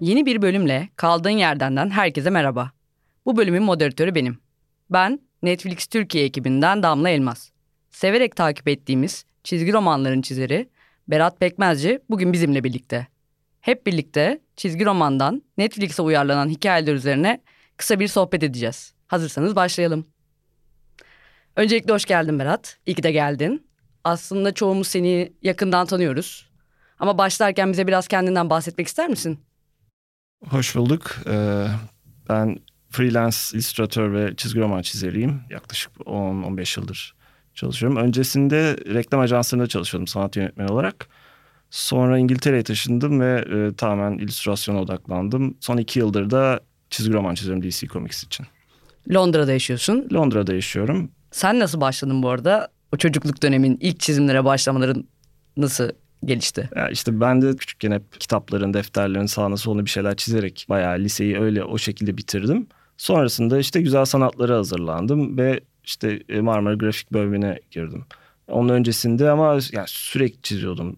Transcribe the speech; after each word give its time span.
Yeni 0.00 0.26
bir 0.26 0.42
bölümle 0.42 0.88
kaldığın 0.96 1.30
yerdenden 1.30 1.90
herkese 1.90 2.30
merhaba. 2.30 2.70
Bu 3.26 3.36
bölümün 3.36 3.62
moderatörü 3.62 4.14
benim. 4.14 4.38
Ben 4.90 5.20
Netflix 5.42 5.86
Türkiye 5.86 6.24
ekibinden 6.24 6.82
Damla 6.82 7.08
Elmas. 7.08 7.50
Severek 7.90 8.36
takip 8.36 8.68
ettiğimiz 8.68 9.24
çizgi 9.44 9.72
romanların 9.72 10.22
çizeri 10.22 10.68
Berat 11.08 11.40
Pekmezci 11.40 12.00
bugün 12.10 12.32
bizimle 12.32 12.64
birlikte. 12.64 13.06
Hep 13.60 13.86
birlikte 13.86 14.40
çizgi 14.56 14.84
romandan 14.84 15.42
Netflix'e 15.58 16.02
uyarlanan 16.02 16.48
hikayeler 16.48 16.94
üzerine 16.94 17.40
kısa 17.76 18.00
bir 18.00 18.08
sohbet 18.08 18.42
edeceğiz. 18.42 18.94
Hazırsanız 19.06 19.56
başlayalım. 19.56 20.06
Öncelikle 21.56 21.92
hoş 21.92 22.04
geldin 22.04 22.38
Berat. 22.38 22.78
İyi 22.86 22.94
ki 22.94 23.02
de 23.02 23.12
geldin. 23.12 23.66
Aslında 24.04 24.54
çoğumuz 24.54 24.88
seni 24.88 25.32
yakından 25.42 25.86
tanıyoruz. 25.86 26.50
Ama 26.98 27.18
başlarken 27.18 27.72
bize 27.72 27.86
biraz 27.86 28.08
kendinden 28.08 28.50
bahsetmek 28.50 28.86
ister 28.86 29.08
misin? 29.08 29.38
Hoş 30.48 30.76
bulduk. 30.76 31.16
Ee, 31.26 31.66
ben 32.28 32.58
freelance 32.90 33.36
illüstratör 33.52 34.12
ve 34.12 34.36
çizgi 34.36 34.60
roman 34.60 34.82
çizeriyim. 34.82 35.40
Yaklaşık 35.50 35.92
10-15 35.92 36.80
yıldır 36.80 37.14
çalışıyorum. 37.54 37.98
Öncesinde 37.98 38.76
reklam 38.94 39.20
ajanslarında 39.20 39.66
çalışıyordum 39.66 40.06
sanat 40.06 40.36
yönetmeni 40.36 40.72
olarak. 40.72 41.08
Sonra 41.70 42.18
İngiltere'ye 42.18 42.62
taşındım 42.62 43.20
ve 43.20 43.44
e, 43.52 43.74
tamamen 43.76 44.18
illüstrasyona 44.18 44.80
odaklandım. 44.80 45.56
Son 45.60 45.76
iki 45.76 45.98
yıldır 45.98 46.30
da 46.30 46.60
çizgi 46.90 47.12
roman 47.12 47.34
çiziyorum 47.34 47.62
DC 47.62 47.86
Comics 47.86 48.24
için. 48.24 48.46
Londra'da 49.14 49.52
yaşıyorsun. 49.52 50.08
Londra'da 50.12 50.54
yaşıyorum. 50.54 51.10
Sen 51.30 51.58
nasıl 51.58 51.80
başladın 51.80 52.22
bu 52.22 52.28
arada? 52.28 52.68
O 52.94 52.96
çocukluk 52.96 53.42
dönemin 53.42 53.78
ilk 53.80 54.00
çizimlere 54.00 54.44
başlamaların 54.44 55.04
nasıl 55.56 55.90
gelişti? 56.24 56.70
Ya 56.76 56.88
işte 56.88 57.20
ben 57.20 57.42
de 57.42 57.56
küçükken 57.56 57.92
hep 57.92 58.20
kitapların, 58.20 58.74
defterlerin 58.74 59.26
sağına 59.26 59.56
soluna 59.56 59.84
bir 59.84 59.90
şeyler 59.90 60.16
çizerek 60.16 60.66
bayağı 60.68 60.98
liseyi 60.98 61.38
öyle 61.38 61.64
o 61.64 61.78
şekilde 61.78 62.16
bitirdim. 62.16 62.66
Sonrasında 62.96 63.58
işte 63.58 63.82
güzel 63.82 64.04
sanatlara 64.04 64.56
hazırlandım 64.56 65.38
ve 65.38 65.60
işte 65.84 66.22
e, 66.28 66.40
Marmara 66.40 66.74
Grafik 66.74 67.12
bölümüne 67.12 67.60
girdim. 67.70 68.04
Onun 68.48 68.68
öncesinde 68.68 69.30
ama 69.30 69.58
yani 69.72 69.88
sürekli 69.88 70.42
çiziyordum. 70.42 70.96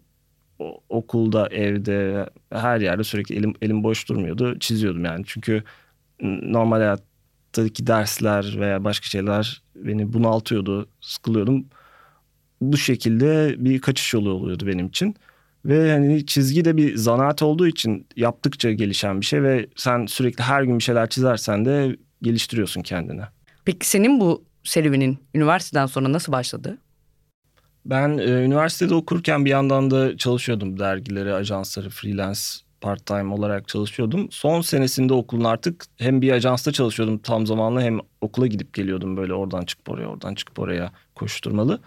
O, 0.59 0.81
okulda, 0.89 1.49
evde, 1.49 2.29
her 2.51 2.81
yerde 2.81 3.05
sürekli 3.05 3.37
elim 3.37 3.55
elim 3.63 3.83
boş 3.85 4.09
durmuyordu. 4.09 4.59
Çiziyordum 4.59 5.05
yani. 5.05 5.25
Çünkü 5.27 5.65
normal 6.43 6.77
hayattaki 6.77 7.87
dersler 7.87 8.57
veya 8.61 8.85
başka 8.85 9.07
şeyler 9.07 9.63
beni 9.75 10.13
bunaltıyordu, 10.13 10.89
sıkılıyordum. 11.01 11.67
Bu 12.63 12.77
şekilde 12.77 13.55
bir 13.59 13.81
kaçış 13.81 14.15
yolu 14.15 14.31
oluyordu 14.31 14.67
benim 14.67 14.87
için. 14.87 15.17
Ve 15.65 15.93
hani 15.93 16.27
çizgi 16.27 16.65
de 16.65 16.77
bir 16.77 16.97
zanaat 16.97 17.43
olduğu 17.43 17.67
için 17.67 18.07
yaptıkça 18.17 18.73
gelişen 18.73 19.21
bir 19.21 19.27
şey 19.27 19.43
ve 19.43 19.67
sen 19.77 20.07
sürekli 20.07 20.43
her 20.43 20.63
gün 20.63 20.79
bir 20.79 20.83
şeyler 20.83 21.09
çizersen 21.09 21.65
de 21.65 21.97
geliştiriyorsun 22.23 22.83
kendini. 22.83 23.23
Peki 23.65 23.89
senin 23.89 24.21
bu 24.21 24.45
serüvenin 24.65 25.19
üniversiteden 25.35 25.87
sonra 25.87 26.13
nasıl 26.13 26.33
başladı? 26.33 26.79
Ben 27.87 28.19
e, 28.19 28.45
üniversitede 28.45 28.95
okurken 28.95 29.45
bir 29.45 29.51
yandan 29.51 29.91
da 29.91 30.17
çalışıyordum 30.17 30.79
dergileri, 30.79 31.35
ajansları, 31.35 31.91
freelance, 31.91 32.41
part 32.81 33.07
time 33.07 33.35
olarak 33.35 33.69
çalışıyordum. 33.69 34.29
Son 34.31 34.61
senesinde 34.61 35.15
okulun 35.15 35.45
artık 35.45 35.85
hem 35.99 36.23
bir 36.23 36.33
ajansta 36.33 36.73
çalışıyordum 36.73 37.19
tam 37.19 37.47
zamanlı 37.47 37.81
hem 37.81 37.99
okula 38.21 38.47
gidip 38.47 38.75
geliyordum 38.75 39.17
böyle 39.17 39.35
oradan 39.35 39.65
çıkıp 39.65 39.91
oraya, 39.91 40.07
oradan 40.07 40.35
çıkıp 40.35 40.59
oraya 40.59 40.93
koşturmalı. 41.15 41.81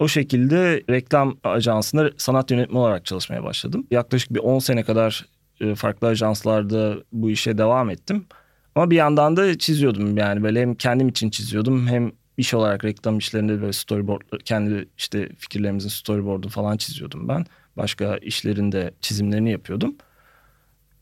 O 0.00 0.08
şekilde 0.08 0.82
reklam 0.90 1.36
ajansında 1.44 2.10
sanat 2.16 2.50
yönetmeni 2.50 2.78
olarak 2.78 3.04
çalışmaya 3.04 3.44
başladım. 3.44 3.86
Yaklaşık 3.90 4.34
bir 4.34 4.38
10 4.38 4.58
sene 4.58 4.82
kadar 4.82 5.26
e, 5.60 5.74
farklı 5.74 6.08
ajanslarda 6.08 6.96
bu 7.12 7.30
işe 7.30 7.58
devam 7.58 7.90
ettim. 7.90 8.26
Ama 8.74 8.90
bir 8.90 8.96
yandan 8.96 9.36
da 9.36 9.58
çiziyordum 9.58 10.16
yani 10.16 10.42
böyle 10.42 10.60
hem 10.60 10.74
kendim 10.74 11.08
için 11.08 11.30
çiziyordum 11.30 11.88
hem 11.88 12.12
iş 12.36 12.54
olarak 12.54 12.84
reklam 12.84 13.18
işlerinde 13.18 13.60
böyle 13.60 13.72
storyboard 13.72 14.20
kendi 14.44 14.88
işte 14.98 15.28
fikirlerimizin 15.38 15.88
storyboard'unu 15.88 16.50
falan 16.50 16.76
çiziyordum 16.76 17.28
ben. 17.28 17.46
Başka 17.76 18.16
işlerin 18.16 18.72
de 18.72 18.94
çizimlerini 19.00 19.50
yapıyordum. 19.50 19.96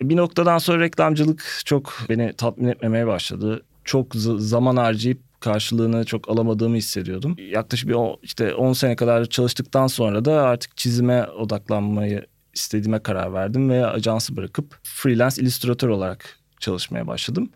Bir 0.02 0.16
noktadan 0.16 0.58
sonra 0.58 0.80
reklamcılık 0.80 1.62
çok 1.64 1.98
beni 2.08 2.32
tatmin 2.32 2.68
etmemeye 2.68 3.06
başladı. 3.06 3.62
Çok 3.84 4.14
zaman 4.38 4.76
harcayıp 4.76 5.27
karşılığını 5.40 6.04
çok 6.04 6.28
alamadığımı 6.28 6.76
hissediyordum. 6.76 7.36
Yaklaşık 7.50 7.88
bir 7.88 7.96
işte 8.22 8.54
10 8.54 8.72
sene 8.72 8.96
kadar 8.96 9.24
çalıştıktan 9.24 9.86
sonra 9.86 10.24
da 10.24 10.42
artık 10.42 10.76
çizime 10.76 11.24
odaklanmayı 11.24 12.26
istediğime 12.54 12.98
karar 12.98 13.32
verdim 13.32 13.70
ve 13.70 13.86
ajansı 13.86 14.36
bırakıp 14.36 14.78
freelance 14.82 15.42
illüstratör 15.42 15.88
olarak 15.88 16.38
çalışmaya 16.60 17.06
başladım. 17.06 17.50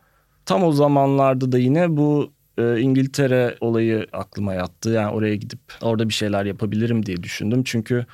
Tam 0.47 0.65
o 0.65 0.73
zamanlarda 0.73 1.53
da 1.53 1.59
yine 1.59 1.97
bu 1.97 2.33
e, 2.59 2.81
İngiltere 2.81 3.57
olayı 3.61 4.07
aklıma 4.13 4.55
yattı. 4.55 4.91
Yani 4.91 5.15
oraya 5.15 5.37
gidip 5.37 5.61
orada 5.81 6.09
bir 6.09 6.15
şeyler 6.15 6.45
yapabilirim 6.45 7.07
diye 7.07 7.23
düşündüm. 7.23 7.65
Çünkü 7.65 8.07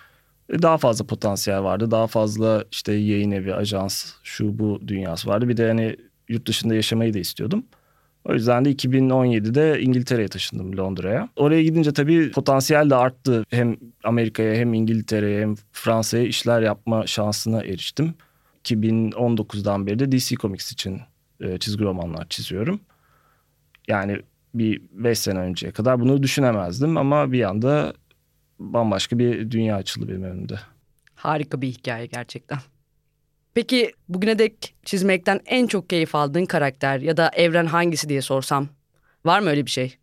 daha 0.62 0.78
fazla 0.78 1.06
potansiyel 1.06 1.62
vardı. 1.62 1.90
Daha 1.90 2.06
fazla 2.06 2.64
işte 2.70 2.92
yayın 2.92 3.30
evi, 3.30 3.54
ajans, 3.54 4.12
şu 4.22 4.58
bu 4.58 4.80
dünyası 4.88 5.28
vardı. 5.28 5.48
Bir 5.48 5.56
de 5.56 5.68
hani 5.68 5.96
yurt 6.28 6.46
dışında 6.46 6.74
yaşamayı 6.74 7.14
da 7.14 7.18
istiyordum. 7.18 7.64
O 8.28 8.34
yüzden 8.34 8.64
de 8.64 8.72
2017'de 8.72 9.80
İngiltere'ye 9.80 10.28
taşındım 10.28 10.76
Londra'ya. 10.76 11.28
Oraya 11.36 11.62
gidince 11.62 11.92
tabii 11.92 12.30
potansiyel 12.30 12.90
de 12.90 12.94
arttı. 12.94 13.44
Hem 13.50 13.76
Amerika'ya 14.04 14.54
hem 14.54 14.74
İngiltere'ye 14.74 15.40
hem 15.40 15.54
Fransa'ya 15.72 16.24
işler 16.24 16.62
yapma 16.62 17.06
şansına 17.06 17.62
eriştim. 17.62 18.14
2019'dan 18.64 19.86
beri 19.86 19.98
de 19.98 20.12
DC 20.12 20.36
Comics 20.36 20.72
için 20.72 21.00
e, 21.40 21.58
çizgi 21.58 21.84
romanlar 21.84 22.28
çiziyorum. 22.28 22.80
Yani 23.88 24.18
bir 24.54 24.82
5 24.92 25.18
sene 25.18 25.38
önceye 25.38 25.72
kadar 25.72 26.00
bunu 26.00 26.22
düşünemezdim 26.22 26.96
ama 26.96 27.32
bir 27.32 27.42
anda 27.42 27.92
bambaşka 28.58 29.18
bir 29.18 29.50
dünya 29.50 29.76
açıldı 29.76 30.08
benim 30.08 30.22
önümde. 30.22 30.60
Harika 31.14 31.62
bir 31.62 31.68
hikaye 31.68 32.06
gerçekten. 32.06 32.58
Peki 33.58 33.92
bugüne 34.08 34.38
dek 34.38 34.74
çizmekten 34.84 35.40
en 35.46 35.66
çok 35.66 35.90
keyif 35.90 36.14
aldığın 36.14 36.44
karakter 36.44 37.00
ya 37.00 37.16
da 37.16 37.30
evren 37.34 37.66
hangisi 37.66 38.08
diye 38.08 38.22
sorsam 38.22 38.68
var 39.24 39.40
mı 39.40 39.50
öyle 39.50 39.66
bir 39.66 39.70
şey? 39.70 39.96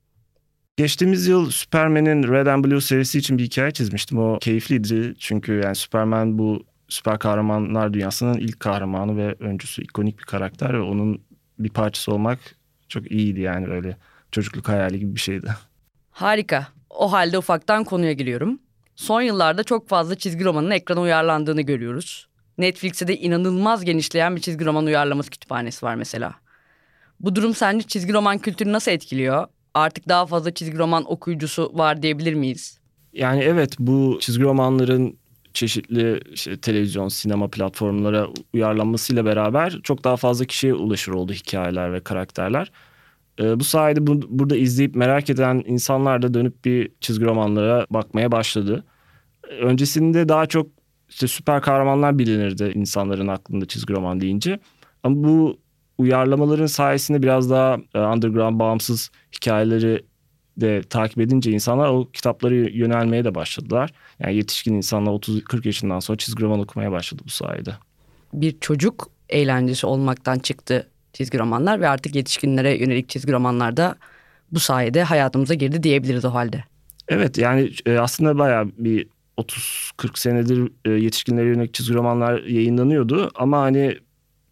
Geçtiğimiz 0.78 1.28
yıl 1.28 1.50
Superman'in 1.52 2.24
Red 2.24 2.48
and 2.48 2.66
Blue 2.66 2.82
serisi 2.82 3.20
için 3.20 3.38
bir 3.38 3.44
hikaye 3.44 3.72
çizmiştim. 3.72 4.20
O 4.20 4.40
keyifliydi 4.40 5.16
çünkü 5.20 5.62
yani 5.64 5.76
Superman 5.76 6.38
bu 6.38 6.66
süper 6.88 7.20
kahramanlar 7.20 7.94
dünyasının 7.94 8.38
ilk 8.38 8.60
kahramanı 8.60 9.18
ve 9.18 9.36
öncüsü 9.40 9.84
ikonik 9.84 10.20
bir 10.20 10.24
karakter 10.24 10.74
ve 10.74 10.82
onun 10.82 11.22
bir 11.60 11.70
parçası 11.70 12.14
olmak 12.14 12.40
çok 12.90 13.12
iyiydi 13.12 13.42
yani 13.42 13.68
böyle 13.68 13.98
çocukluk 14.32 14.68
hayali 14.68 15.00
gibi 15.00 15.16
bir 15.16 15.20
şeydi. 15.20 15.54
Harika. 16.12 16.68
O 16.90 17.12
halde 17.12 17.38
ufaktan 17.38 17.84
konuya 17.84 18.14
giriyorum. 18.14 18.60
Son 18.96 19.22
yıllarda 19.22 19.64
çok 19.64 19.90
fazla 19.90 20.16
çizgi 20.16 20.46
romanın 20.46 20.72
ekrana 20.72 21.02
uyarlandığını 21.02 21.62
görüyoruz. 21.62 22.28
Netflix'te 22.58 23.08
de 23.08 23.18
inanılmaz 23.18 23.86
genişleyen 23.86 24.36
bir 24.36 24.42
çizgi 24.42 24.66
roman 24.66 24.86
uyarlaması 24.86 25.30
kütüphanesi 25.30 25.86
var 25.86 25.96
mesela. 25.96 26.36
Bu 27.20 27.36
durum 27.36 27.54
sence 27.54 27.88
çizgi 27.88 28.14
roman 28.14 28.38
kültürünü 28.38 28.74
nasıl 28.74 28.92
etkiliyor? 28.92 29.48
Artık 29.74 30.10
daha 30.10 30.26
fazla 30.26 30.54
çizgi 30.54 30.78
roman 30.78 31.12
okuyucusu 31.12 31.72
var 31.74 32.02
diyebilir 32.02 32.34
miyiz? 32.34 32.80
Yani 33.14 33.44
evet 33.44 33.76
bu 33.80 34.18
çizgi 34.22 34.44
romanların 34.44 35.18
çeşitli 35.54 36.20
işte, 36.34 36.58
televizyon, 36.58 37.08
sinema 37.08 37.48
platformlara 37.48 38.28
uyarlanmasıyla 38.54 39.26
beraber 39.26 39.80
çok 39.84 40.04
daha 40.04 40.18
fazla 40.18 40.46
kişiye 40.46 40.74
ulaşır 40.74 41.12
oldu 41.12 41.34
hikayeler 41.34 41.94
ve 41.94 42.00
karakterler. 42.00 42.72
Ee, 43.40 43.60
bu 43.60 43.64
sayede 43.64 44.08
bu, 44.08 44.22
burada 44.30 44.56
izleyip 44.56 44.96
merak 44.96 45.30
eden 45.30 45.64
insanlar 45.66 46.22
da 46.22 46.34
dönüp 46.34 46.66
bir 46.66 46.92
çizgi 47.02 47.26
romanlara 47.26 47.86
bakmaya 47.90 48.32
başladı. 48.32 48.84
Öncesinde 49.62 50.30
daha 50.30 50.46
çok 50.46 50.68
işte 51.10 51.28
süper 51.28 51.62
kahramanlar 51.62 52.20
bilinirdi 52.20 52.72
insanların 52.76 53.28
aklında 53.28 53.66
çizgi 53.66 53.94
roman 53.94 54.22
deyince. 54.22 54.60
Ama 55.04 55.16
bu 55.24 55.58
uyarlamaların 55.98 56.66
sayesinde 56.66 57.24
biraz 57.24 57.50
daha 57.50 57.78
e, 57.96 58.00
underground 58.00 58.60
bağımsız 58.60 59.12
hikayeleri 59.36 60.06
de 60.58 60.82
takip 60.82 61.20
edince 61.20 61.52
insanlar 61.52 61.90
o 61.90 62.10
kitapları 62.14 62.56
yönelmeye 62.56 63.26
de 63.26 63.36
başladılar. 63.36 63.92
Yani 64.20 64.36
yetişkin 64.36 64.74
insanlar 64.74 65.12
30-40 65.12 65.68
yaşından 65.68 66.00
sonra 66.00 66.18
çizgi 66.18 66.44
roman 66.44 66.60
okumaya 66.60 66.92
başladı 66.92 67.22
bu 67.26 67.30
sayede. 67.30 67.74
Bir 68.34 68.60
çocuk 68.60 69.10
eğlencesi 69.30 69.88
olmaktan 69.88 70.40
çıktı 70.40 70.90
çizgi 71.14 71.40
romanlar 71.40 71.82
ve 71.82 71.88
artık 71.88 72.16
yetişkinlere 72.16 72.78
yönelik 72.78 73.10
çizgi 73.10 73.32
romanlar 73.32 73.78
da 73.78 73.96
bu 74.52 74.60
sayede 74.60 75.04
hayatımıza 75.04 75.54
girdi 75.54 75.84
diyebiliriz 75.84 76.26
o 76.26 76.34
halde. 76.34 76.64
Evet 77.08 77.38
yani 77.38 77.72
e, 77.86 77.98
aslında 77.98 78.38
bayağı 78.38 78.68
bir 78.78 79.08
30-40 79.38 80.20
senedir 80.20 80.72
e, 80.86 80.92
yetişkinlere 80.92 81.48
yönelik 81.48 81.74
çizgi 81.74 81.94
romanlar 81.94 82.44
yayınlanıyordu 82.44 83.32
ama 83.36 83.62
hani 83.62 83.98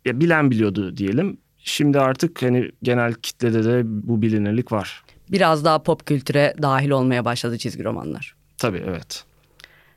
ya 0.05 0.19
bilen 0.19 0.51
biliyordu 0.51 0.97
diyelim. 0.97 1.37
Şimdi 1.57 1.99
artık 1.99 2.41
hani 2.41 2.71
genel 2.83 3.13
kitlede 3.13 3.63
de 3.63 3.81
bu 3.85 4.21
bilinirlik 4.21 4.71
var. 4.71 5.03
Biraz 5.31 5.65
daha 5.65 5.83
pop 5.83 6.05
kültüre 6.05 6.53
dahil 6.61 6.89
olmaya 6.89 7.25
başladı 7.25 7.57
çizgi 7.57 7.83
romanlar. 7.83 8.35
Tabii 8.57 8.83
evet. 8.87 9.23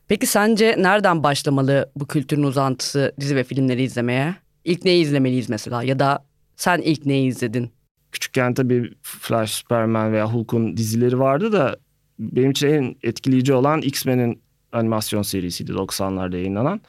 Peki 0.08 0.26
sence 0.26 0.74
nereden 0.78 1.22
başlamalı 1.22 1.90
bu 1.96 2.06
kültürün 2.06 2.42
uzantısı 2.42 3.14
dizi 3.20 3.36
ve 3.36 3.44
filmleri 3.44 3.82
izlemeye? 3.82 4.34
İlk 4.64 4.84
neyi 4.84 5.02
izlemeliyiz 5.02 5.50
mesela 5.50 5.82
ya 5.82 5.98
da 5.98 6.24
sen 6.56 6.78
ilk 6.78 7.06
neyi 7.06 7.28
izledin? 7.28 7.70
Küçükken 8.12 8.54
tabii 8.54 8.94
Flash, 9.02 9.50
Superman 9.50 10.12
veya 10.12 10.32
Hulk'un 10.32 10.76
dizileri 10.76 11.18
vardı 11.18 11.52
da 11.52 11.76
benim 12.18 12.50
için 12.50 12.68
en 12.68 12.96
etkileyici 13.02 13.54
olan 13.54 13.82
X-Men'in 13.82 14.42
animasyon 14.72 15.22
serisiydi 15.22 15.72
90'larda 15.72 16.36
yayınlanan. 16.36 16.80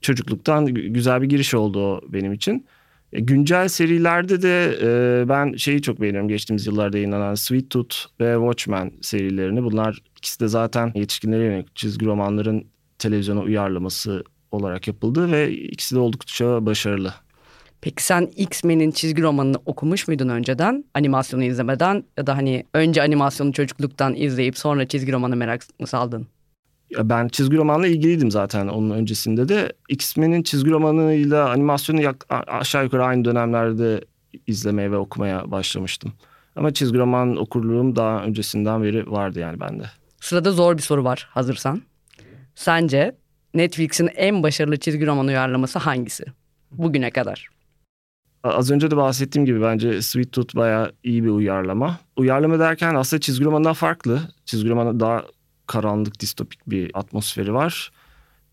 Çocukluktan 0.00 0.66
güzel 0.66 1.22
bir 1.22 1.28
giriş 1.28 1.54
oldu 1.54 1.86
o 1.86 2.00
benim 2.08 2.32
için. 2.32 2.66
E, 3.12 3.20
güncel 3.20 3.68
serilerde 3.68 4.42
de 4.42 4.78
e, 4.82 5.28
ben 5.28 5.56
şeyi 5.56 5.82
çok 5.82 6.00
beğeniyorum 6.00 6.28
geçtiğimiz 6.28 6.66
yıllarda 6.66 6.96
yayınlanan 6.96 7.34
Sweet 7.34 7.70
Tooth 7.70 7.96
ve 8.20 8.34
Watchmen 8.34 8.92
serilerini. 9.02 9.62
Bunlar 9.62 10.02
ikisi 10.16 10.40
de 10.40 10.48
zaten 10.48 10.92
yetişkinlere 10.94 11.44
yönelik 11.44 11.76
çizgi 11.76 12.06
romanların 12.06 12.66
televizyona 12.98 13.40
uyarlaması 13.40 14.24
olarak 14.50 14.88
yapıldı 14.88 15.32
ve 15.32 15.52
ikisi 15.52 15.94
de 15.94 15.98
oldukça 15.98 16.66
başarılı. 16.66 17.14
Peki 17.80 18.02
sen 18.02 18.30
X-Men'in 18.36 18.90
çizgi 18.90 19.22
romanını 19.22 19.56
okumuş 19.66 20.08
muydun 20.08 20.28
önceden 20.28 20.84
animasyonu 20.94 21.44
izlemeden 21.44 22.04
ya 22.16 22.26
da 22.26 22.36
hani 22.36 22.64
önce 22.74 23.02
animasyonu 23.02 23.52
çocukluktan 23.52 24.14
izleyip 24.14 24.58
sonra 24.58 24.88
çizgi 24.88 25.12
romanı 25.12 25.36
merak 25.36 25.64
saldın? 25.86 26.26
Ben 26.98 27.28
çizgi 27.28 27.56
romanla 27.56 27.86
ilgiliydim 27.86 28.30
zaten 28.30 28.68
onun 28.68 28.90
öncesinde 28.90 29.48
de. 29.48 29.72
X-Men'in 29.88 30.42
çizgi 30.42 30.70
romanıyla 30.70 31.50
animasyonu 31.50 32.02
yak, 32.02 32.26
aşağı 32.28 32.84
yukarı 32.84 33.04
aynı 33.04 33.24
dönemlerde 33.24 34.00
izlemeye 34.46 34.90
ve 34.90 34.96
okumaya 34.96 35.50
başlamıştım. 35.50 36.12
Ama 36.56 36.74
çizgi 36.74 36.98
roman 36.98 37.36
okurluğum 37.36 37.96
daha 37.96 38.22
öncesinden 38.24 38.82
beri 38.82 39.10
vardı 39.10 39.38
yani 39.40 39.60
bende. 39.60 39.84
Sırada 40.20 40.52
zor 40.52 40.76
bir 40.76 40.82
soru 40.82 41.04
var 41.04 41.28
hazırsan. 41.30 41.82
Sence 42.54 43.16
Netflix'in 43.54 44.10
en 44.16 44.42
başarılı 44.42 44.76
çizgi 44.76 45.06
roman 45.06 45.26
uyarlaması 45.26 45.78
hangisi? 45.78 46.24
Bugüne 46.70 47.10
kadar. 47.10 47.48
Az 48.44 48.70
önce 48.70 48.90
de 48.90 48.96
bahsettiğim 48.96 49.46
gibi 49.46 49.62
bence 49.62 50.02
Sweet 50.02 50.32
Tooth 50.32 50.56
bayağı 50.56 50.92
iyi 51.04 51.24
bir 51.24 51.28
uyarlama. 51.28 51.98
Uyarlama 52.16 52.58
derken 52.58 52.94
aslında 52.94 53.20
çizgi 53.20 53.44
romandan 53.44 53.72
farklı. 53.72 54.20
Çizgi 54.44 54.68
romanı 54.68 55.00
daha 55.00 55.24
karanlık, 55.66 56.20
distopik 56.20 56.70
bir 56.70 56.90
atmosferi 56.94 57.54
var. 57.54 57.90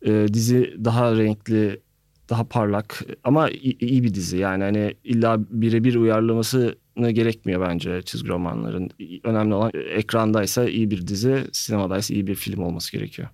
Ee, 0.05 0.25
dizi 0.33 0.75
daha 0.85 1.15
renkli, 1.15 1.81
daha 2.29 2.43
parlak 2.43 3.05
ama 3.23 3.49
iyi 3.79 4.03
bir 4.03 4.13
dizi. 4.13 4.37
Yani 4.37 4.63
hani 4.63 4.95
illa 5.03 5.37
birebir 5.49 5.95
uyarlamasını 5.95 7.11
gerekmiyor 7.11 7.69
bence 7.69 8.01
çizgi 8.01 8.29
romanların. 8.29 8.89
Önemli 9.23 9.53
olan 9.53 9.71
ekrandaysa 9.73 10.69
iyi 10.69 10.91
bir 10.91 11.07
dizi, 11.07 11.43
sinemadaysa 11.51 12.13
iyi 12.13 12.27
bir 12.27 12.35
film 12.35 12.63
olması 12.63 12.91
gerekiyor. 12.91 13.27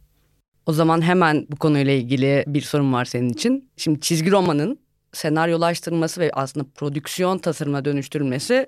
O 0.65 0.73
zaman 0.73 1.01
hemen 1.01 1.47
bu 1.51 1.55
konuyla 1.55 1.93
ilgili 1.93 2.43
bir 2.47 2.61
sorum 2.61 2.93
var 2.93 3.05
senin 3.05 3.29
için. 3.29 3.69
Şimdi 3.77 3.99
çizgi 3.99 4.31
romanın 4.31 4.79
senaryolaştırılması 5.13 6.21
ve 6.21 6.31
aslında 6.33 6.65
prodüksiyon 6.75 7.37
tasarımına 7.37 7.85
dönüştürülmesi 7.85 8.67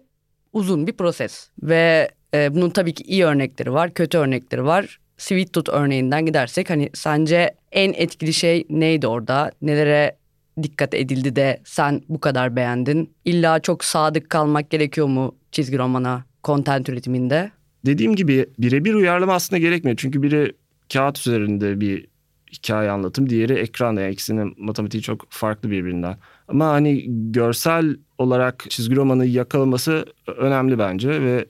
uzun 0.53 0.87
bir 0.87 0.93
proses. 0.93 1.49
Ve 1.63 2.11
e, 2.33 2.55
bunun 2.55 2.69
tabii 2.69 2.93
ki 2.93 3.03
iyi 3.03 3.25
örnekleri 3.25 3.73
var, 3.73 3.93
kötü 3.93 4.17
örnekleri 4.17 4.65
var. 4.65 4.99
Sweet 5.17 5.53
Tooth 5.53 5.69
örneğinden 5.73 6.25
gidersek 6.25 6.69
hani 6.69 6.89
sence 6.93 7.55
en 7.71 7.93
etkili 7.93 8.33
şey 8.33 8.65
neydi 8.69 9.07
orada? 9.07 9.51
Nelere 9.61 10.15
dikkat 10.63 10.93
edildi 10.93 11.35
de 11.35 11.61
sen 11.63 12.01
bu 12.09 12.19
kadar 12.19 12.55
beğendin? 12.55 13.09
İlla 13.25 13.59
çok 13.59 13.83
sadık 13.83 14.29
kalmak 14.29 14.69
gerekiyor 14.69 15.07
mu 15.07 15.35
çizgi 15.51 15.77
romana, 15.77 16.25
content 16.43 16.89
üretiminde? 16.89 17.51
Dediğim 17.85 18.15
gibi 18.15 18.45
birebir 18.59 18.93
uyarlama 18.93 19.33
aslında 19.33 19.59
gerekmiyor. 19.59 19.97
Çünkü 19.97 20.23
biri 20.23 20.53
kağıt 20.93 21.19
üzerinde 21.19 21.81
bir 21.81 22.07
hikaye 22.53 22.91
anlatım, 22.91 23.29
diğeri 23.29 23.53
ekranda. 23.53 24.01
Yani 24.01 24.13
ikisinin 24.13 24.55
matematiği 24.57 25.03
çok 25.03 25.25
farklı 25.29 25.71
birbirinden. 25.71 26.17
Ama 26.47 26.67
hani 26.67 27.05
görsel 27.31 27.95
olarak 28.17 28.65
çizgi 28.69 28.95
romanı 28.95 29.25
yakalaması 29.25 30.05
önemli 30.37 30.79
bence 30.79 31.21
ve 31.21 31.45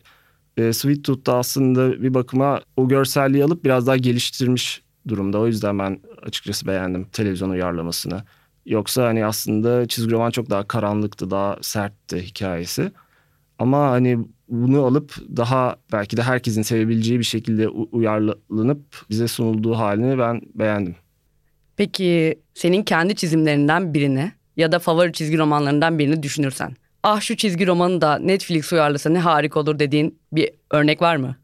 e, 0.57 0.73
Sweet 0.73 1.03
Tooth 1.03 1.25
da 1.25 1.35
aslında 1.35 2.03
bir 2.03 2.13
bakıma 2.13 2.61
o 2.77 2.87
görselliği 2.87 3.43
alıp 3.43 3.63
biraz 3.65 3.87
daha 3.87 3.97
geliştirmiş 3.97 4.81
durumda. 5.07 5.39
O 5.39 5.47
yüzden 5.47 5.79
ben 5.79 5.99
açıkçası 6.21 6.67
beğendim 6.67 7.05
televizyon 7.05 7.49
uyarlamasını. 7.49 8.23
Yoksa 8.65 9.05
hani 9.05 9.25
aslında 9.25 9.87
çizgi 9.87 10.11
roman 10.11 10.31
çok 10.31 10.49
daha 10.49 10.67
karanlıktı, 10.67 11.31
daha 11.31 11.57
sertti 11.61 12.21
hikayesi. 12.21 12.91
Ama 13.59 13.91
hani 13.91 14.19
bunu 14.49 14.85
alıp 14.85 15.15
daha 15.37 15.75
belki 15.91 16.17
de 16.17 16.23
herkesin 16.23 16.61
sevebileceği 16.61 17.19
bir 17.19 17.23
şekilde 17.23 17.67
uyarlanıp 17.69 19.05
bize 19.09 19.27
sunulduğu 19.27 19.73
halini 19.73 20.19
ben 20.19 20.41
beğendim. 20.55 20.95
Peki 21.77 22.39
senin 22.53 22.83
kendi 22.83 23.15
çizimlerinden 23.15 23.93
birini 23.93 24.31
ya 24.57 24.71
da 24.71 24.79
favori 24.79 25.13
çizgi 25.13 25.37
romanlarından 25.37 25.99
birini 25.99 26.23
düşünürsen. 26.23 26.75
Ah 27.03 27.21
şu 27.21 27.37
çizgi 27.37 27.67
romanı 27.67 28.01
da 28.01 28.19
Netflix 28.19 28.73
uyarlasa 28.73 29.09
ne 29.09 29.19
harika 29.19 29.59
olur 29.59 29.79
dediğin 29.79 30.19
bir 30.31 30.49
örnek 30.71 31.01
var 31.01 31.15
mı? 31.15 31.35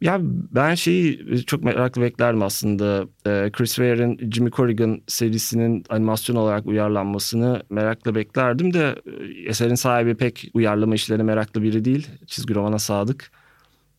Ya 0.00 0.18
ben 0.22 0.74
şeyi 0.74 1.26
çok 1.46 1.64
meraklı 1.64 2.02
beklerdim 2.02 2.42
aslında. 2.42 3.04
Ee, 3.26 3.50
Chris 3.52 3.74
Ware'in 3.74 4.30
Jimmy 4.30 4.50
Corrigan 4.50 5.00
serisinin 5.06 5.84
animasyon 5.88 6.36
olarak 6.36 6.66
uyarlanmasını 6.66 7.62
merakla 7.70 8.14
beklerdim 8.14 8.74
de 8.74 8.94
e, 9.06 9.48
eserin 9.48 9.74
sahibi 9.74 10.14
pek 10.14 10.50
uyarlama 10.54 10.94
işlerine 10.94 11.22
meraklı 11.22 11.62
biri 11.62 11.84
değil. 11.84 12.08
Çizgi 12.26 12.54
romana 12.54 12.78
sadık. 12.78 13.30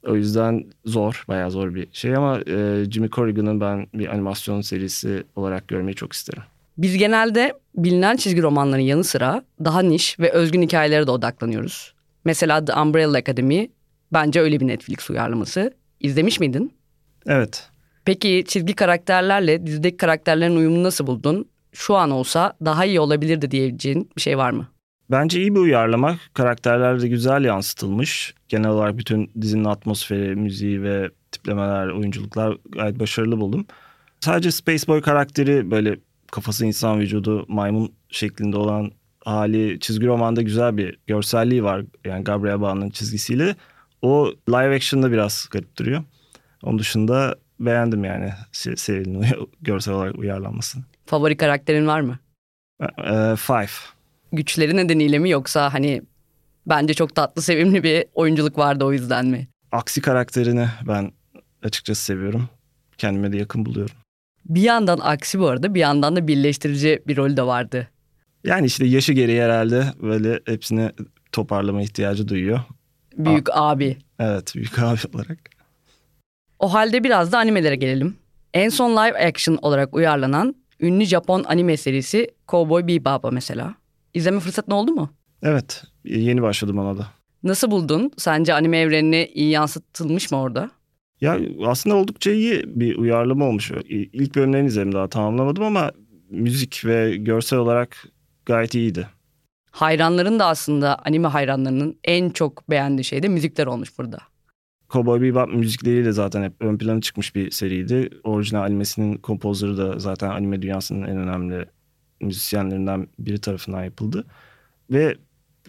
O 0.07 0.15
yüzden 0.15 0.65
zor, 0.85 1.23
bayağı 1.27 1.51
zor 1.51 1.75
bir 1.75 1.87
şey 1.91 2.15
ama 2.15 2.39
e, 2.47 2.85
Jimmy 2.91 3.09
Corrigan'ın 3.09 3.61
ben 3.61 3.87
bir 3.93 4.07
animasyon 4.07 4.61
serisi 4.61 5.23
olarak 5.35 5.67
görmeyi 5.67 5.95
çok 5.95 6.13
isterim. 6.13 6.43
Biz 6.77 6.97
genelde 6.97 7.53
bilinen 7.75 8.15
çizgi 8.15 8.41
romanların 8.41 8.81
yanı 8.81 9.03
sıra 9.03 9.43
daha 9.65 9.81
niş 9.81 10.19
ve 10.19 10.31
özgün 10.31 10.61
hikayelere 10.61 11.07
de 11.07 11.11
odaklanıyoruz. 11.11 11.93
Mesela 12.25 12.65
The 12.65 12.73
Umbrella 12.73 13.17
Academy 13.17 13.67
bence 14.13 14.41
öyle 14.41 14.59
bir 14.59 14.67
Netflix 14.67 15.09
uyarlaması. 15.09 15.73
İzlemiş 15.99 16.39
miydin? 16.39 16.73
Evet. 17.25 17.69
Peki 18.05 18.43
çizgi 18.47 18.73
karakterlerle 18.73 19.67
dizideki 19.67 19.97
karakterlerin 19.97 20.55
uyumunu 20.55 20.83
nasıl 20.83 21.07
buldun? 21.07 21.49
Şu 21.71 21.95
an 21.95 22.11
olsa 22.11 22.53
daha 22.65 22.85
iyi 22.85 22.99
olabilirdi 22.99 23.51
diyebileceğin 23.51 24.09
bir 24.17 24.21
şey 24.21 24.37
var 24.37 24.51
mı? 24.51 24.67
Bence 25.11 25.41
iyi 25.41 25.55
bir 25.55 25.59
uyarlama. 25.59 26.17
Karakterler 26.33 27.01
de 27.01 27.07
güzel 27.07 27.43
yansıtılmış. 27.43 28.33
Genel 28.49 28.69
olarak 28.69 28.97
bütün 28.97 29.31
dizinin 29.41 29.65
atmosferi, 29.65 30.35
müziği 30.35 30.83
ve 30.83 31.09
tiplemeler, 31.31 31.87
oyunculuklar 31.87 32.57
gayet 32.69 32.99
başarılı 32.99 33.39
buldum. 33.39 33.65
Sadece 34.19 34.51
Space 34.51 34.87
Boy 34.87 35.01
karakteri 35.01 35.71
böyle 35.71 35.99
kafası 36.31 36.65
insan 36.65 36.99
vücudu 36.99 37.45
maymun 37.47 37.93
şeklinde 38.09 38.57
olan 38.57 38.91
hali 39.25 39.79
çizgi 39.79 40.07
romanda 40.07 40.41
güzel 40.41 40.77
bir 40.77 40.99
görselliği 41.07 41.63
var. 41.63 41.85
Yani 42.05 42.23
Gabriel 42.23 42.61
Ba'nın 42.61 42.89
çizgisiyle. 42.89 43.55
O 44.01 44.31
live 44.49 44.75
action'da 44.75 45.11
biraz 45.11 45.47
garip 45.51 45.77
duruyor. 45.77 46.03
Onun 46.63 46.79
dışında 46.79 47.35
beğendim 47.59 48.03
yani 48.03 48.33
serinin 48.51 49.25
görsel 49.61 49.93
olarak 49.93 50.15
uyarlanmasını. 50.15 50.83
Favori 51.05 51.37
karakterin 51.37 51.87
var 51.87 52.01
mı? 52.01 52.19
Ee, 52.81 53.35
five. 53.35 53.67
Güçleri 54.31 54.75
nedeniyle 54.75 55.19
mi 55.19 55.29
yoksa 55.29 55.73
hani 55.73 56.01
bence 56.65 56.93
çok 56.93 57.15
tatlı 57.15 57.41
sevimli 57.41 57.83
bir 57.83 58.05
oyunculuk 58.13 58.57
vardı 58.57 58.85
o 58.85 58.93
yüzden 58.93 59.25
mi? 59.25 59.47
Aksi 59.71 60.01
karakterini 60.01 60.67
ben 60.87 61.11
açıkçası 61.63 62.03
seviyorum. 62.03 62.49
Kendime 62.97 63.31
de 63.31 63.37
yakın 63.37 63.65
buluyorum. 63.65 63.95
Bir 64.49 64.61
yandan 64.61 64.99
aksi 65.01 65.39
bu 65.39 65.47
arada 65.47 65.73
bir 65.75 65.79
yandan 65.79 66.15
da 66.15 66.27
birleştirici 66.27 67.03
bir 67.07 67.17
rol 67.17 67.37
de 67.37 67.43
vardı. 67.45 67.87
Yani 68.43 68.65
işte 68.65 68.85
yaşı 68.85 69.13
gereği 69.13 69.41
herhalde 69.41 69.85
böyle 70.01 70.39
hepsini 70.45 70.91
toparlama 71.31 71.81
ihtiyacı 71.81 72.27
duyuyor. 72.27 72.59
Büyük 73.17 73.49
A- 73.49 73.69
abi. 73.69 73.97
Evet 74.19 74.55
büyük 74.55 74.79
abi 74.83 74.99
olarak. 75.15 75.37
O 76.59 76.73
halde 76.73 77.03
biraz 77.03 77.31
da 77.31 77.37
animelere 77.37 77.75
gelelim. 77.75 78.15
En 78.53 78.69
son 78.69 78.91
live 78.91 79.27
action 79.27 79.59
olarak 79.61 79.93
uyarlanan 79.95 80.55
ünlü 80.79 81.05
Japon 81.05 81.43
anime 81.43 81.77
serisi 81.77 82.27
Cowboy 82.47 82.87
Bebop'a 82.87 83.31
mesela. 83.31 83.75
İzleme 84.13 84.39
fırsatın 84.39 84.71
oldu 84.71 84.91
mu? 84.91 85.09
Evet 85.43 85.83
yeni 86.05 86.41
başladım 86.41 86.77
ona 86.79 86.97
da. 86.97 87.07
Nasıl 87.43 87.71
buldun? 87.71 88.11
Sence 88.17 88.53
anime 88.53 88.79
evrenini 88.79 89.25
iyi 89.33 89.49
yansıtılmış 89.49 90.31
mı 90.31 90.41
orada? 90.41 90.71
Ya 91.21 91.39
aslında 91.65 91.95
oldukça 91.95 92.31
iyi 92.31 92.63
bir 92.65 92.97
uyarlama 92.97 93.45
olmuş. 93.45 93.71
İlk 93.89 94.35
bölümlerini 94.35 94.67
izledim 94.67 94.91
daha 94.91 95.07
tamamlamadım 95.07 95.63
ama 95.63 95.91
müzik 96.29 96.85
ve 96.85 97.15
görsel 97.17 97.59
olarak 97.59 98.07
gayet 98.45 98.75
iyiydi. 98.75 99.07
Hayranların 99.71 100.39
da 100.39 100.45
aslında 100.45 100.95
anime 101.05 101.27
hayranlarının 101.27 101.99
en 102.03 102.29
çok 102.29 102.69
beğendiği 102.69 103.03
şey 103.03 103.23
de 103.23 103.27
müzikler 103.27 103.67
olmuş 103.67 103.97
burada. 103.97 104.17
Cowboy 104.89 105.21
Bebop 105.21 105.53
müzikleriyle 105.53 106.11
zaten 106.11 106.43
hep 106.43 106.53
ön 106.59 106.77
plana 106.77 107.01
çıkmış 107.01 107.35
bir 107.35 107.51
seriydi. 107.51 108.09
Orijinal 108.23 108.61
animesinin 108.61 109.17
kompozörü 109.17 109.77
de 109.77 109.99
zaten 109.99 110.29
anime 110.29 110.61
dünyasının 110.61 111.07
en 111.07 111.17
önemli 111.17 111.65
müzisyenlerinden 112.21 113.07
biri 113.19 113.41
tarafından 113.41 113.83
yapıldı. 113.83 114.25
Ve 114.91 115.15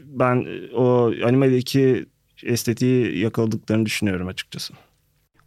ben 0.04 0.46
o 0.74 1.12
animedeki 1.24 2.06
estetiği 2.42 3.18
yakaladıklarını 3.18 3.86
düşünüyorum 3.86 4.28
açıkçası. 4.28 4.74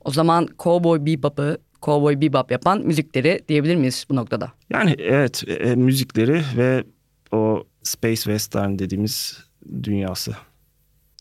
O 0.05 0.12
zaman 0.12 0.48
Cowboy 0.60 1.05
Bebop'ı 1.05 1.58
Cowboy 1.81 2.22
Bebop 2.22 2.51
yapan 2.51 2.79
müzikleri 2.79 3.41
diyebilir 3.48 3.75
miyiz 3.75 4.05
bu 4.10 4.15
noktada? 4.15 4.51
Yani 4.70 4.96
evet 5.00 5.43
e, 5.48 5.53
e 5.53 5.75
müzikleri 5.75 6.41
ve 6.58 6.84
o 7.31 7.63
Space 7.84 8.15
Western 8.15 8.79
dediğimiz 8.79 9.38
dünyası. 9.84 10.36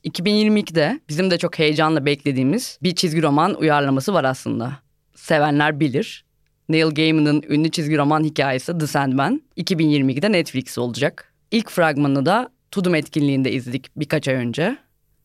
2022'de 0.04 1.00
bizim 1.08 1.30
de 1.30 1.38
çok 1.38 1.58
heyecanla 1.58 2.06
beklediğimiz 2.06 2.78
bir 2.82 2.94
çizgi 2.94 3.22
roman 3.22 3.54
uyarlaması 3.54 4.14
var 4.14 4.25
aslında. 4.25 4.72
Sevenler 5.14 5.80
bilir. 5.80 6.25
Neil 6.68 6.90
Gaiman'ın 6.90 7.42
ünlü 7.49 7.70
çizgi 7.70 7.99
roman 7.99 8.25
hikayesi 8.25 8.78
The 8.78 8.87
Sandman 8.87 9.42
2022'de 9.56 10.32
Netflix 10.32 10.78
olacak. 10.78 11.34
İlk 11.50 11.70
fragmanını 11.70 12.26
da 12.26 12.50
Tudum 12.70 12.94
etkinliğinde 12.94 13.52
izledik 13.52 13.87
birkaç 13.96 14.28
ay 14.28 14.34
önce. 14.34 14.78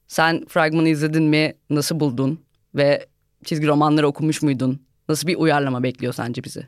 Sen 0.07 0.45
fragmanı 0.45 0.89
izledin 0.89 1.23
mi? 1.23 1.53
Nasıl 1.69 1.99
buldun? 1.99 2.39
Ve 2.75 3.05
çizgi 3.45 3.67
romanları 3.67 4.07
okumuş 4.07 4.41
muydun? 4.41 4.79
Nasıl 5.09 5.27
bir 5.27 5.35
uyarlama 5.35 5.83
bekliyor 5.83 6.13
sence 6.13 6.43
bizi? 6.43 6.67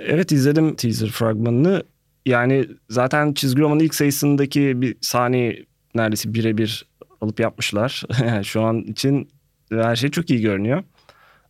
Evet 0.00 0.32
izledim 0.32 0.76
teaser 0.76 1.08
fragmanını. 1.08 1.82
Yani 2.26 2.68
zaten 2.90 3.32
çizgi 3.32 3.62
romanın 3.62 3.80
ilk 3.80 3.94
sayısındaki 3.94 4.80
bir 4.80 4.96
sahne 5.00 5.56
neredeyse 5.94 6.34
birebir 6.34 6.86
alıp 7.20 7.40
yapmışlar. 7.40 8.02
Şu 8.42 8.62
an 8.62 8.78
için 8.78 9.28
her 9.70 9.96
şey 9.96 10.10
çok 10.10 10.30
iyi 10.30 10.40
görünüyor. 10.40 10.82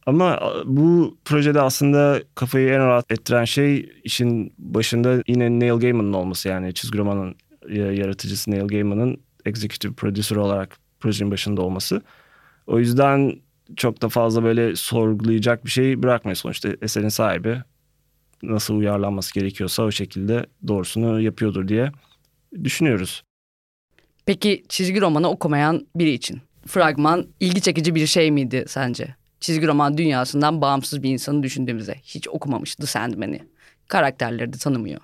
Ama 0.06 0.40
bu 0.64 1.18
projede 1.24 1.60
aslında 1.60 2.22
kafayı 2.34 2.68
en 2.68 2.78
rahat 2.78 3.12
ettiren 3.12 3.44
şey 3.44 3.92
işin 4.04 4.54
başında 4.58 5.22
yine 5.26 5.50
Neil 5.50 5.80
Gaiman'ın 5.80 6.12
olması 6.12 6.48
yani 6.48 6.74
çizgi 6.74 6.98
romanın 6.98 7.34
yaratıcısı 7.70 8.50
Neil 8.50 8.68
Gaiman'ın 8.68 9.20
executive 9.44 9.92
producer 9.92 10.36
olarak 10.36 10.78
projenin 11.00 11.30
başında 11.30 11.62
olması. 11.62 12.02
O 12.66 12.78
yüzden 12.78 13.40
çok 13.76 14.02
da 14.02 14.08
fazla 14.08 14.42
böyle 14.42 14.76
sorgulayacak 14.76 15.64
bir 15.64 15.70
şey 15.70 16.02
bırakmıyor 16.02 16.36
sonuçta 16.36 16.68
eserin 16.82 17.08
sahibi 17.08 17.62
nasıl 18.42 18.74
uyarlanması 18.74 19.34
gerekiyorsa 19.34 19.82
o 19.82 19.90
şekilde 19.90 20.46
doğrusunu 20.68 21.20
yapıyordur 21.20 21.68
diye 21.68 21.92
düşünüyoruz. 22.64 23.22
Peki 24.26 24.64
çizgi 24.68 25.00
romanı 25.00 25.28
okumayan 25.30 25.86
biri 25.96 26.10
için 26.10 26.40
fragman 26.66 27.26
ilgi 27.40 27.60
çekici 27.60 27.94
bir 27.94 28.06
şey 28.06 28.30
miydi 28.30 28.64
sence? 28.68 29.14
Çizgi 29.40 29.66
roman 29.66 29.98
dünyasından 29.98 30.60
bağımsız 30.60 31.02
bir 31.02 31.10
insanı 31.10 31.42
düşündüğümüzde 31.42 31.94
hiç 32.02 32.28
okumamıştı 32.28 32.86
Sandman'i. 32.86 33.40
Karakterleri 33.88 34.52
de 34.52 34.58
tanımıyor. 34.58 35.00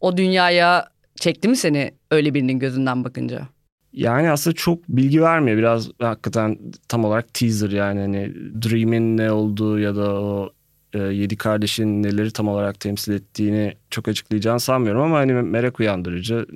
O 0.00 0.16
dünyaya 0.16 0.88
çekti 1.14 1.48
mi 1.48 1.56
seni 1.56 1.94
öyle 2.10 2.34
birinin 2.34 2.58
gözünden 2.58 3.04
bakınca? 3.04 3.48
Yani 3.94 4.30
aslında 4.30 4.54
çok 4.54 4.88
bilgi 4.88 5.22
vermiyor. 5.22 5.58
Biraz 5.58 5.90
hakikaten 5.98 6.58
tam 6.88 7.04
olarak 7.04 7.34
teaser 7.34 7.70
yani 7.70 8.00
hani 8.00 8.34
Dream'in 8.62 9.16
ne 9.16 9.32
olduğu 9.32 9.78
ya 9.78 9.96
da 9.96 10.14
o 10.14 10.52
e, 10.92 10.98
yedi 10.98 11.36
kardeşin 11.36 12.02
neleri 12.02 12.30
tam 12.30 12.48
olarak 12.48 12.80
temsil 12.80 13.12
ettiğini 13.12 13.74
çok 13.90 14.08
açıklayacağını 14.08 14.60
sanmıyorum 14.60 15.02
ama 15.02 15.16
hani 15.16 15.32
merak 15.32 15.80
uyandırıcı 15.80 16.46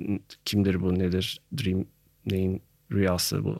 kimdir 0.45 0.81
bu 0.81 0.99
nedir 0.99 1.41
Dream 1.57 1.85
neyin 2.25 2.61
rüyası 2.91 3.43
bu 3.43 3.59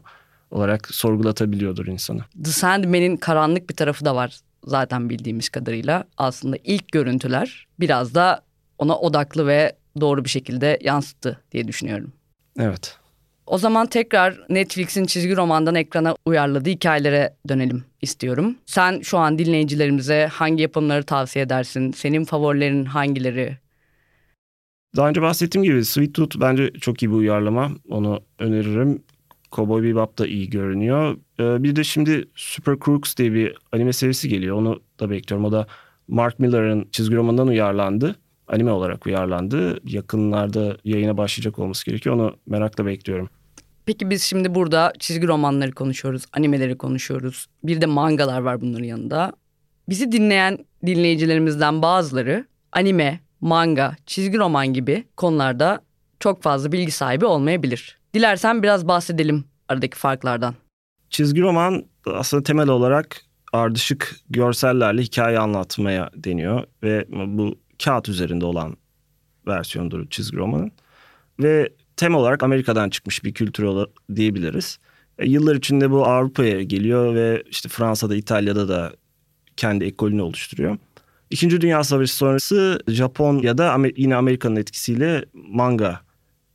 olarak 0.52 0.96
sorgulatabiliyordur 0.96 1.88
insanı. 1.88 2.22
The 2.44 2.52
Sandman'in 2.52 3.18
karanlık 3.18 3.70
bir 3.70 3.76
tarafı 3.76 4.06
da 4.06 4.16
var 4.16 4.40
zaten 4.66 5.10
bildiğimiz 5.10 5.50
kadarıyla. 5.50 6.04
Aslında 6.18 6.58
ilk 6.64 6.92
görüntüler 6.92 7.68
biraz 7.80 8.16
da 8.16 8.42
ona 8.78 8.98
odaklı 8.98 9.48
ve 9.48 9.76
doğru 10.02 10.26
bir 10.26 10.30
şekilde 10.30 10.80
yansıttı 10.82 11.40
diye 11.52 11.68
düşünüyorum. 11.68 12.14
Evet. 12.60 12.99
O 13.50 13.58
zaman 13.58 13.88
tekrar 13.88 14.40
Netflix'in 14.50 15.06
çizgi 15.06 15.36
romandan 15.36 15.76
ekrana 15.76 16.16
uyarladığı 16.26 16.70
hikayelere 16.70 17.36
dönelim 17.48 17.84
istiyorum. 18.02 18.56
Sen 18.66 19.02
şu 19.02 19.18
an 19.18 19.40
dinleyicilerimize 19.40 20.30
hangi 20.32 20.62
yapımları 20.62 21.04
tavsiye 21.04 21.46
edersin? 21.46 21.92
Senin 21.92 22.26
favorilerin 22.26 22.86
hangileri? 22.86 23.58
Daha 24.96 25.10
önce 25.10 25.22
bahsettiğim 25.22 25.64
gibi 25.64 25.86
Sweet 25.86 26.14
Tooth 26.14 26.40
bence 26.40 26.72
çok 26.82 27.04
iyi 27.04 27.10
bir 27.10 27.16
uyarlama. 27.16 27.72
Onu 27.90 28.22
öneririm. 28.40 29.04
Cowboy 29.52 29.84
Bebop 29.84 30.18
da 30.18 30.28
iyi 30.28 30.50
görünüyor. 30.50 31.18
Ee, 31.40 31.64
bir 31.64 31.76
de 31.76 31.84
şimdi 31.84 32.28
Super 32.36 32.76
Crooks 32.86 33.18
diye 33.18 33.34
bir 33.34 33.56
anime 33.72 33.94
serisi 33.94 34.30
geliyor. 34.30 34.56
Onu 34.58 34.82
da 35.00 35.10
bekliyorum. 35.10 35.46
O 35.46 35.52
da 35.52 35.68
Mark 36.08 36.40
Miller'ın 36.40 36.88
çizgi 36.92 37.16
romanından 37.16 37.48
uyarlandı 37.48 38.16
anime 38.48 38.72
olarak 38.72 39.06
uyarlandı. 39.06 39.80
Yakınlarda 39.90 40.78
yayına 40.84 41.18
başlayacak 41.18 41.60
olması 41.60 41.86
gerekiyor. 41.86 42.16
Onu 42.16 42.36
merakla 42.46 42.86
bekliyorum. 42.86 43.30
Peki 43.90 44.10
biz 44.10 44.24
şimdi 44.24 44.56
burada 44.56 44.94
çizgi 45.00 45.28
romanları 45.28 45.72
konuşuyoruz, 45.72 46.24
animeleri 46.34 46.78
konuşuyoruz. 46.78 47.46
Bir 47.64 47.82
de 47.82 47.86
mangalar 47.86 48.42
var 48.42 48.62
bunların 48.62 48.86
yanında. 48.86 49.34
Bizi 49.90 50.12
dinleyen 50.12 50.58
dinleyicilerimizden 50.86 51.82
bazıları 51.82 52.46
anime, 52.72 53.20
manga, 53.42 53.96
çizgi 54.06 54.38
roman 54.38 54.68
gibi 54.68 55.04
konularda 55.18 55.82
çok 56.20 56.44
fazla 56.44 56.72
bilgi 56.72 56.92
sahibi 56.92 57.26
olmayabilir. 57.26 58.00
Dilersen 58.14 58.64
biraz 58.64 58.88
bahsedelim 58.88 59.46
aradaki 59.68 59.98
farklardan. 59.98 60.56
Çizgi 61.10 61.42
roman 61.42 61.86
aslında 62.06 62.44
temel 62.44 62.70
olarak 62.70 63.22
ardışık 63.54 64.16
görsellerle 64.30 65.02
hikaye 65.02 65.40
anlatmaya 65.40 66.10
deniyor 66.16 66.64
ve 66.84 67.06
bu 67.10 67.56
kağıt 67.84 68.10
üzerinde 68.10 68.46
olan 68.46 68.78
versiyondur 69.48 70.10
çizgi 70.10 70.38
romanın. 70.38 70.72
Ve 71.40 71.70
tem 72.00 72.16
olarak 72.16 72.44
Amerika'dan 72.44 72.90
çıkmış 72.90 73.24
bir 73.24 73.34
kültür 73.34 73.86
diyebiliriz. 74.16 74.80
E, 75.18 75.30
yıllar 75.30 75.56
içinde 75.56 75.92
bu 75.92 76.06
Avrupa'ya 76.06 76.64
geliyor 76.64 77.16
ve 77.16 77.44
işte 77.50 77.70
Fransa'da, 77.70 78.16
İtalya'da 78.16 78.70
da 78.70 78.92
kendi 79.58 79.86
ekolünü 79.86 80.22
oluşturuyor. 80.22 80.78
İkinci 81.30 81.62
Dünya 81.62 81.84
Savaşı 81.84 82.16
sonrası 82.16 82.80
Japon 82.88 83.38
ya 83.38 83.58
da 83.58 83.78
yine 83.98 84.16
Amerika'nın 84.16 84.56
etkisiyle 84.56 85.26
manga 85.34 86.02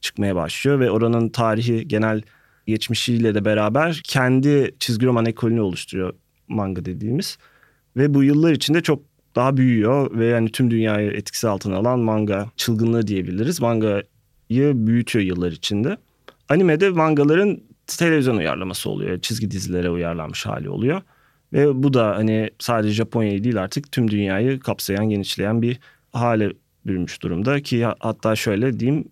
çıkmaya 0.01 0.37
başlıyor 0.37 0.81
ve 0.81 0.91
oranın 0.91 1.29
tarihi 1.29 1.89
genel 1.89 2.23
geçmişiyle 2.67 3.35
de 3.35 3.45
beraber 3.45 4.01
kendi 4.05 4.75
çizgi 4.79 5.07
roman 5.07 5.27
ekolünü 5.27 5.61
oluşturuyor 5.61 6.15
manga 6.49 6.85
dediğimiz. 6.85 7.39
Ve 7.97 8.15
bu 8.15 8.25
yıllar 8.25 8.53
içinde 8.53 8.81
çok 8.81 9.03
daha 9.35 9.57
büyüyor 9.57 10.19
ve 10.19 10.27
yani 10.27 10.53
tüm 10.53 10.71
dünyayı 10.71 11.11
etkisi 11.11 11.49
altına 11.49 11.77
alan 11.77 11.99
manga 11.99 12.51
çılgınlığı 12.57 13.07
diyebiliriz. 13.07 13.61
Mangayı 13.61 14.03
büyütüyor 14.51 15.25
yıllar 15.25 15.53
içinde. 15.53 15.97
Animede 16.49 16.91
mangaların 16.91 17.61
televizyon 17.87 18.37
uyarlaması 18.37 18.91
oluyor. 18.91 19.21
Çizgi 19.21 19.51
dizilere 19.51 19.91
uyarlanmış 19.91 20.47
hali 20.47 20.69
oluyor. 20.69 21.03
Ve 21.53 21.83
bu 21.83 21.95
da 21.95 22.17
hani 22.17 22.51
sadece 22.59 22.95
Japonya'yı 22.95 23.45
değil 23.45 23.63
artık 23.63 23.93
tüm 23.93 24.11
dünyayı 24.11 24.61
kapsayan, 24.61 25.09
genişleyen 25.09 25.63
bir 25.63 25.79
hale 26.13 26.53
bürünmüş 26.87 27.23
durumda. 27.23 27.61
Ki 27.61 27.87
hatta 27.99 28.37
şöyle 28.37 28.81
diyeyim 28.81 29.09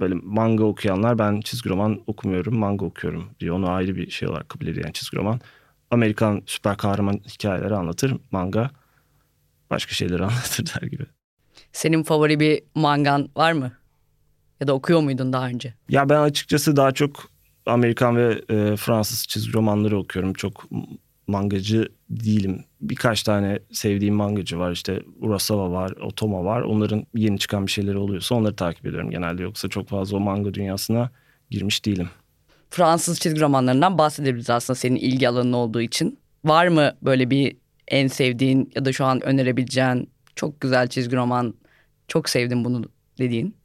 böyle 0.00 0.14
manga 0.14 0.64
okuyanlar 0.64 1.18
ben 1.18 1.40
çizgi 1.40 1.70
roman 1.70 2.00
okumuyorum, 2.06 2.58
manga 2.58 2.84
okuyorum 2.84 3.30
diyor. 3.40 3.56
Onu 3.56 3.70
ayrı 3.70 3.96
bir 3.96 4.10
şey 4.10 4.28
olarak 4.28 4.48
kabul 4.48 4.66
ediyor 4.66 4.84
yani 4.84 4.92
çizgi 4.92 5.16
roman. 5.16 5.40
Amerikan 5.90 6.42
süper 6.46 6.76
kahraman 6.76 7.20
hikayeleri 7.28 7.74
anlatır. 7.74 8.16
Manga 8.30 8.70
başka 9.70 9.92
şeyleri 9.92 10.22
anlatır 10.24 10.66
der 10.66 10.88
gibi. 10.88 11.06
Senin 11.72 12.02
favori 12.02 12.40
bir 12.40 12.62
mangan 12.74 13.28
var 13.36 13.52
mı? 13.52 13.72
Ya 14.60 14.66
da 14.66 14.72
okuyor 14.72 15.00
muydun 15.00 15.32
daha 15.32 15.46
önce? 15.48 15.74
Ya 15.88 16.08
ben 16.08 16.20
açıkçası 16.20 16.76
daha 16.76 16.92
çok 16.92 17.30
Amerikan 17.66 18.16
ve 18.16 18.42
e, 18.48 18.76
Fransız 18.76 19.26
çizgi 19.26 19.52
romanları 19.52 19.98
okuyorum. 19.98 20.32
Çok 20.32 20.64
mangacı 21.26 21.88
değilim. 22.10 22.64
Birkaç 22.80 23.22
tane 23.22 23.58
sevdiğim 23.72 24.14
mangacı 24.14 24.58
var. 24.58 24.72
İşte 24.72 25.02
Urasawa 25.20 25.70
var, 25.70 25.90
Otoma 25.90 26.44
var. 26.44 26.60
Onların 26.62 27.06
yeni 27.14 27.38
çıkan 27.38 27.66
bir 27.66 27.70
şeyleri 27.70 27.98
oluyorsa 27.98 28.34
onları 28.34 28.56
takip 28.56 28.86
ediyorum 28.86 29.10
genelde. 29.10 29.42
Yoksa 29.42 29.68
çok 29.68 29.88
fazla 29.88 30.16
o 30.16 30.20
manga 30.20 30.54
dünyasına 30.54 31.10
girmiş 31.50 31.84
değilim. 31.84 32.08
Fransız 32.70 33.20
çizgi 33.20 33.40
romanlarından 33.40 33.98
bahsedebiliriz 33.98 34.50
aslında 34.50 34.74
senin 34.76 34.96
ilgi 34.96 35.28
alanın 35.28 35.52
olduğu 35.52 35.80
için. 35.80 36.18
Var 36.44 36.68
mı 36.68 36.92
böyle 37.02 37.30
bir 37.30 37.56
en 37.88 38.06
sevdiğin 38.06 38.72
ya 38.74 38.84
da 38.84 38.92
şu 38.92 39.04
an 39.04 39.20
önerebileceğin 39.24 40.10
çok 40.36 40.60
güzel 40.60 40.88
çizgi 40.88 41.16
roman, 41.16 41.54
çok 42.08 42.28
sevdim 42.28 42.64
bunu 42.64 42.84
dediğin? 43.18 43.59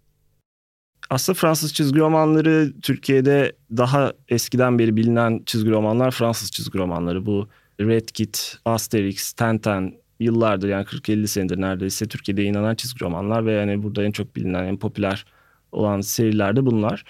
Aslında 1.09 1.39
Fransız 1.39 1.73
çizgi 1.73 1.99
romanları 1.99 2.73
Türkiye'de 2.81 3.55
daha 3.77 4.13
eskiden 4.29 4.79
beri 4.79 4.95
bilinen 4.95 5.41
çizgi 5.45 5.69
romanlar 5.71 6.11
Fransız 6.11 6.51
çizgi 6.51 6.79
romanları. 6.79 7.25
Bu 7.25 7.47
Red 7.79 8.09
Kit, 8.09 8.57
Asterix, 8.65 9.33
Tintin 9.33 9.99
yıllardır 10.19 10.69
yani 10.69 10.85
40-50 10.85 11.27
senedir 11.27 11.61
neredeyse 11.61 12.05
Türkiye'de 12.05 12.43
inanan 12.43 12.75
çizgi 12.75 13.05
romanlar 13.05 13.45
ve 13.45 13.51
yani 13.53 13.83
burada 13.83 14.03
en 14.03 14.11
çok 14.11 14.35
bilinen, 14.35 14.63
en 14.63 14.77
popüler 14.77 15.25
olan 15.71 16.01
serilerde 16.01 16.65
bunlar. 16.65 17.05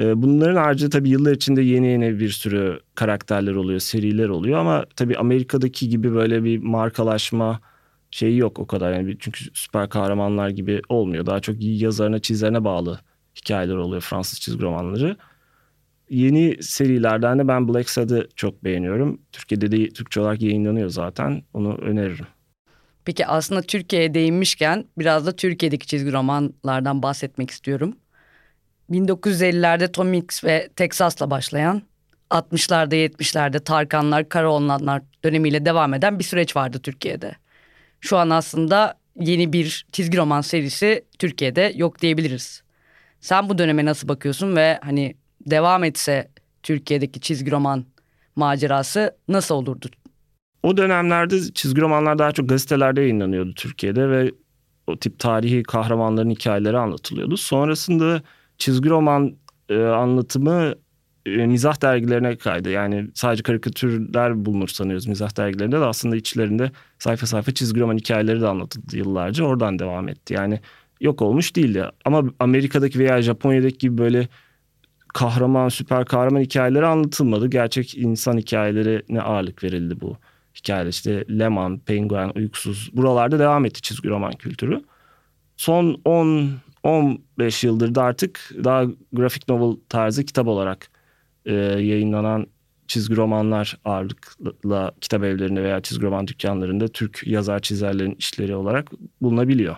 Ee, 0.00 0.22
bunların 0.22 0.56
haricinde 0.56 0.90
tabii 0.90 1.08
yıllar 1.08 1.32
içinde 1.32 1.62
yeni 1.62 1.86
yeni 1.88 2.18
bir 2.20 2.30
sürü 2.30 2.80
karakterler 2.94 3.54
oluyor, 3.54 3.80
seriler 3.80 4.28
oluyor 4.28 4.58
ama 4.58 4.86
tabii 4.96 5.16
Amerika'daki 5.18 5.88
gibi 5.88 6.14
böyle 6.14 6.44
bir 6.44 6.58
markalaşma 6.58 7.60
şeyi 8.10 8.38
yok 8.38 8.58
o 8.58 8.66
kadar. 8.66 8.92
Yani 8.92 9.16
çünkü 9.20 9.44
süper 9.54 9.88
kahramanlar 9.88 10.48
gibi 10.48 10.82
olmuyor. 10.88 11.26
Daha 11.26 11.40
çok 11.40 11.56
yazarına, 11.60 12.18
çizerine 12.18 12.64
bağlı 12.64 13.00
hikayeler 13.36 13.74
oluyor 13.74 14.02
Fransız 14.02 14.40
çizgi 14.40 14.62
romanları. 14.62 15.16
Yeni 16.10 16.62
serilerden 16.62 17.38
de 17.38 17.48
ben 17.48 17.68
Black 17.68 17.90
Sad'ı 17.90 18.28
çok 18.36 18.64
beğeniyorum. 18.64 19.20
Türkiye'de 19.32 19.72
de 19.72 19.88
Türkçe 19.88 20.20
olarak 20.20 20.42
yayınlanıyor 20.42 20.88
zaten. 20.88 21.42
Onu 21.54 21.74
öneririm. 21.74 22.26
Peki 23.04 23.26
aslında 23.26 23.62
Türkiye'ye 23.62 24.14
değinmişken 24.14 24.84
biraz 24.98 25.26
da 25.26 25.36
Türkiye'deki 25.36 25.86
çizgi 25.86 26.12
romanlardan 26.12 27.02
bahsetmek 27.02 27.50
istiyorum. 27.50 27.96
1950'lerde 28.90 29.92
Tom 29.92 30.08
Mix 30.08 30.44
ve 30.44 30.68
Texas'la 30.76 31.30
başlayan 31.30 31.82
60'larda 32.30 32.94
70'lerde 32.94 33.64
Tarkanlar, 33.64 34.28
Karaoğlanlar 34.28 35.02
dönemiyle 35.24 35.64
devam 35.64 35.94
eden 35.94 36.18
bir 36.18 36.24
süreç 36.24 36.56
vardı 36.56 36.78
Türkiye'de. 36.82 37.36
Şu 38.00 38.16
an 38.16 38.30
aslında 38.30 38.98
yeni 39.20 39.52
bir 39.52 39.86
çizgi 39.92 40.18
roman 40.18 40.40
serisi 40.40 41.04
Türkiye'de 41.18 41.72
yok 41.76 42.00
diyebiliriz. 42.02 42.62
Sen 43.20 43.48
bu 43.48 43.58
döneme 43.58 43.84
nasıl 43.84 44.08
bakıyorsun 44.08 44.56
ve 44.56 44.78
hani 44.82 45.14
devam 45.46 45.84
etse 45.84 46.30
Türkiye'deki 46.62 47.20
çizgi 47.20 47.50
roman 47.50 47.84
macerası 48.36 49.16
nasıl 49.28 49.54
olurdu? 49.54 49.86
O 50.62 50.76
dönemlerde 50.76 51.52
çizgi 51.54 51.80
romanlar 51.80 52.18
daha 52.18 52.32
çok 52.32 52.48
gazetelerde 52.48 53.00
yayınlanıyordu 53.00 53.54
Türkiye'de 53.54 54.10
ve 54.10 54.30
o 54.86 54.96
tip 54.96 55.18
tarihi 55.18 55.62
kahramanların 55.62 56.30
hikayeleri 56.30 56.78
anlatılıyordu. 56.78 57.36
Sonrasında 57.36 58.22
çizgi 58.58 58.90
roman 58.90 59.36
e, 59.68 59.82
anlatımı 59.82 60.74
e, 61.26 61.30
mizah 61.30 61.82
dergilerine 61.82 62.36
kaydı. 62.36 62.70
Yani 62.70 63.08
sadece 63.14 63.42
karikatürler 63.42 64.44
bulunur 64.44 64.68
sanıyoruz 64.68 65.06
mizah 65.06 65.36
dergilerinde 65.36 65.80
de 65.80 65.84
aslında 65.84 66.16
içlerinde 66.16 66.70
sayfa 66.98 67.26
sayfa 67.26 67.52
çizgi 67.52 67.80
roman 67.80 67.96
hikayeleri 67.96 68.40
de 68.40 68.46
anlatıldı 68.46 68.96
yıllarca. 68.96 69.44
Oradan 69.44 69.78
devam 69.78 70.08
etti. 70.08 70.34
Yani 70.34 70.60
yok 71.00 71.22
olmuş 71.22 71.56
değildi. 71.56 71.84
Ama 72.04 72.22
Amerika'daki 72.40 72.98
veya 72.98 73.22
Japonya'daki 73.22 73.78
gibi 73.78 73.98
böyle 73.98 74.28
kahraman, 75.14 75.68
süper 75.68 76.04
kahraman 76.04 76.40
hikayeleri 76.40 76.86
anlatılmadı. 76.86 77.50
Gerçek 77.50 77.98
insan 77.98 78.38
hikayelerine 78.38 79.20
ağırlık 79.20 79.64
verildi 79.64 80.00
bu 80.00 80.16
hikayeler. 80.54 80.90
İşte 80.90 81.24
Leman, 81.38 81.78
Penguen, 81.78 82.32
Uykusuz 82.34 82.90
buralarda 82.92 83.38
devam 83.38 83.64
etti 83.64 83.82
çizgi 83.82 84.08
roman 84.08 84.32
kültürü. 84.32 84.84
Son 85.56 86.00
10 86.04 86.50
15 86.86 87.64
yıldır 87.64 87.94
da 87.94 88.02
artık 88.02 88.50
daha 88.64 88.84
grafik 89.12 89.48
novel 89.48 89.76
tarzı 89.88 90.24
kitap 90.24 90.46
olarak 90.46 90.90
e, 91.44 91.54
yayınlanan 91.54 92.46
çizgi 92.88 93.16
romanlar 93.16 93.78
ağırlıkla 93.84 94.92
kitap 95.00 95.24
evlerinde 95.24 95.62
veya 95.62 95.80
çizgi 95.80 96.06
roman 96.06 96.26
dükkanlarında 96.26 96.88
Türk 96.88 97.26
yazar 97.26 97.60
çizerlerin 97.60 98.14
işleri 98.14 98.54
olarak 98.56 98.90
bulunabiliyor. 99.22 99.76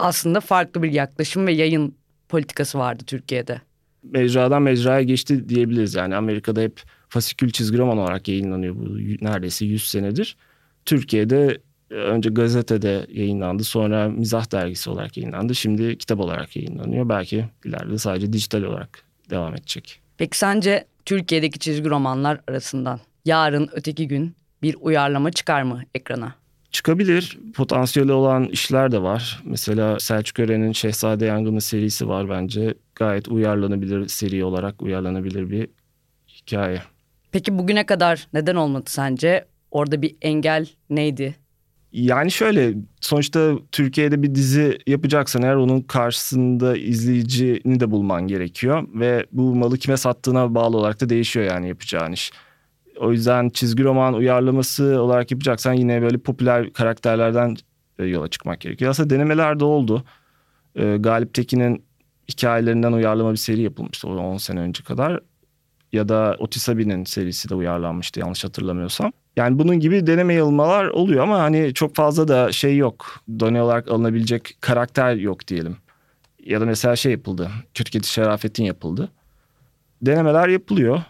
Aslında 0.00 0.40
farklı 0.40 0.82
bir 0.82 0.92
yaklaşım 0.92 1.46
ve 1.46 1.52
yayın 1.52 1.94
politikası 2.28 2.78
vardı 2.78 3.02
Türkiye'de. 3.06 3.60
Mecradan 4.02 4.62
mecraya 4.62 5.02
geçti 5.02 5.48
diyebiliriz. 5.48 5.94
Yani 5.94 6.16
Amerika'da 6.16 6.60
hep 6.60 6.82
fasikül 7.08 7.50
çizgi 7.50 7.78
roman 7.78 7.98
olarak 7.98 8.28
yayınlanıyor 8.28 8.76
bu 8.76 8.98
neredeyse 9.24 9.66
100 9.66 9.90
senedir. 9.90 10.36
Türkiye'de 10.84 11.60
e, 11.90 11.94
önce 11.94 12.30
gazetede 12.30 13.06
yayınlandı 13.08 13.64
sonra 13.64 14.08
mizah 14.08 14.52
dergisi 14.52 14.90
olarak 14.90 15.16
yayınlandı. 15.16 15.54
Şimdi 15.54 15.98
kitap 15.98 16.20
olarak 16.20 16.56
yayınlanıyor. 16.56 17.08
Belki 17.08 17.44
ileride 17.64 17.98
sadece 17.98 18.32
dijital 18.32 18.62
olarak 18.62 19.02
devam 19.30 19.54
edecek. 19.54 20.00
Peki 20.18 20.38
sence 20.38 20.84
Türkiye'deki 21.04 21.58
çizgi 21.58 21.90
romanlar 21.90 22.40
arasından 22.48 23.00
yarın 23.24 23.68
öteki 23.72 24.08
gün 24.08 24.34
bir 24.62 24.76
uyarlama 24.80 25.32
çıkar 25.32 25.62
mı 25.62 25.82
ekrana? 25.94 26.39
Çıkabilir. 26.70 27.38
Potansiyeli 27.54 28.12
olan 28.12 28.44
işler 28.44 28.92
de 28.92 29.02
var. 29.02 29.42
Mesela 29.44 30.00
Selçuk 30.00 30.38
Ören'in 30.38 30.72
Şehzade 30.72 31.26
Yangını 31.26 31.60
serisi 31.60 32.08
var 32.08 32.28
bence. 32.28 32.74
Gayet 32.94 33.28
uyarlanabilir 33.28 34.08
seri 34.08 34.44
olarak 34.44 34.82
uyarlanabilir 34.82 35.50
bir 35.50 35.68
hikaye. 36.28 36.82
Peki 37.32 37.58
bugüne 37.58 37.86
kadar 37.86 38.28
neden 38.32 38.54
olmadı 38.54 38.84
sence? 38.86 39.44
Orada 39.70 40.02
bir 40.02 40.16
engel 40.22 40.66
neydi? 40.90 41.34
Yani 41.92 42.30
şöyle 42.30 42.74
sonuçta 43.00 43.52
Türkiye'de 43.72 44.22
bir 44.22 44.34
dizi 44.34 44.78
yapacaksan 44.86 45.42
eğer 45.42 45.54
onun 45.54 45.80
karşısında 45.80 46.76
izleyicini 46.76 47.80
de 47.80 47.90
bulman 47.90 48.26
gerekiyor. 48.26 48.88
Ve 48.94 49.26
bu 49.32 49.54
malı 49.54 49.78
kime 49.78 49.96
sattığına 49.96 50.54
bağlı 50.54 50.76
olarak 50.76 51.00
da 51.00 51.08
değişiyor 51.08 51.46
yani 51.46 51.68
yapacağın 51.68 52.12
iş. 52.12 52.32
O 53.00 53.12
yüzden 53.12 53.50
çizgi 53.50 53.84
roman 53.84 54.14
uyarlaması 54.14 55.02
olarak 55.02 55.30
yapacaksan 55.30 55.72
yine 55.72 56.02
böyle 56.02 56.18
popüler 56.18 56.72
karakterlerden 56.72 57.56
e, 57.98 58.04
yola 58.04 58.28
çıkmak 58.28 58.60
gerekiyor. 58.60 58.90
Aslında 58.90 59.10
denemeler 59.10 59.60
de 59.60 59.64
oldu. 59.64 60.04
Ee, 60.76 60.96
Galip 60.96 61.34
Tekin'in 61.34 61.84
hikayelerinden 62.28 62.92
uyarlama 62.92 63.32
bir 63.32 63.36
seri 63.36 63.60
yapılmıştı 63.60 64.08
10 64.08 64.36
sene 64.36 64.60
önce 64.60 64.82
kadar. 64.82 65.20
Ya 65.92 66.08
da 66.08 66.36
Otis 66.38 66.68
Abi'nin 66.68 67.04
serisi 67.04 67.48
de 67.48 67.54
uyarlanmıştı 67.54 68.20
yanlış 68.20 68.44
hatırlamıyorsam. 68.44 69.12
Yani 69.36 69.58
bunun 69.58 69.80
gibi 69.80 70.06
deneme 70.06 70.34
yılmalar 70.34 70.84
oluyor 70.84 71.22
ama 71.22 71.40
hani 71.40 71.74
çok 71.74 71.94
fazla 71.94 72.28
da 72.28 72.52
şey 72.52 72.76
yok. 72.76 73.20
Done 73.40 73.62
olarak 73.62 73.90
alınabilecek 73.90 74.56
karakter 74.60 75.14
yok 75.14 75.48
diyelim. 75.48 75.76
Ya 76.44 76.60
da 76.60 76.66
mesela 76.66 76.96
şey 76.96 77.12
yapıldı. 77.12 77.50
Kötü 77.74 77.90
Kedi 77.90 78.06
Şerafettin 78.06 78.64
yapıldı. 78.64 79.08
Denemeler 80.02 80.48
yapılıyor. 80.48 81.02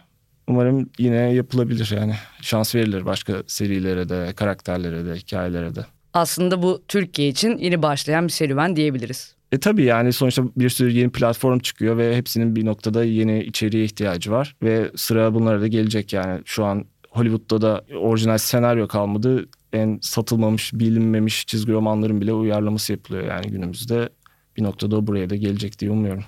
Umarım 0.51 0.89
yine 0.99 1.15
yapılabilir 1.15 1.93
yani. 1.95 2.13
Şans 2.41 2.75
verilir 2.75 3.05
başka 3.05 3.43
serilere 3.47 4.09
de, 4.09 4.33
karakterlere 4.35 5.05
de, 5.05 5.15
hikayelere 5.15 5.75
de. 5.75 5.85
Aslında 6.13 6.61
bu 6.63 6.83
Türkiye 6.87 7.27
için 7.27 7.57
yeni 7.57 7.81
başlayan 7.81 8.27
bir 8.27 8.31
serüven 8.31 8.75
diyebiliriz. 8.75 9.35
E 9.51 9.59
tabii 9.59 9.83
yani 9.83 10.13
sonuçta 10.13 10.43
bir 10.55 10.69
sürü 10.69 10.91
yeni 10.91 11.11
platform 11.11 11.59
çıkıyor 11.59 11.97
ve 11.97 12.15
hepsinin 12.15 12.55
bir 12.55 12.65
noktada 12.65 13.03
yeni 13.03 13.43
içeriğe 13.43 13.83
ihtiyacı 13.83 14.31
var. 14.31 14.55
Ve 14.63 14.91
sıra 14.95 15.33
bunlara 15.33 15.61
da 15.61 15.67
gelecek 15.67 16.13
yani. 16.13 16.41
Şu 16.45 16.65
an 16.65 16.85
Hollywood'da 17.09 17.61
da 17.61 17.85
orijinal 17.97 18.37
senaryo 18.37 18.87
kalmadı. 18.87 19.45
En 19.73 19.99
satılmamış, 20.01 20.73
bilinmemiş 20.73 21.47
çizgi 21.47 21.71
romanların 21.71 22.21
bile 22.21 22.33
uyarlaması 22.33 22.91
yapılıyor 22.91 23.25
yani 23.25 23.47
günümüzde. 23.47 24.09
Bir 24.57 24.63
noktada 24.63 24.97
o 24.97 25.07
buraya 25.07 25.29
da 25.29 25.35
gelecek 25.35 25.79
diye 25.79 25.91
umuyorum. 25.91 26.23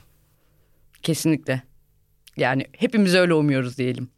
Kesinlikle. 1.01 1.61
Yani 2.37 2.65
hepimiz 2.77 3.15
öyle 3.15 3.33
umuyoruz 3.33 3.77
diyelim. 3.77 4.09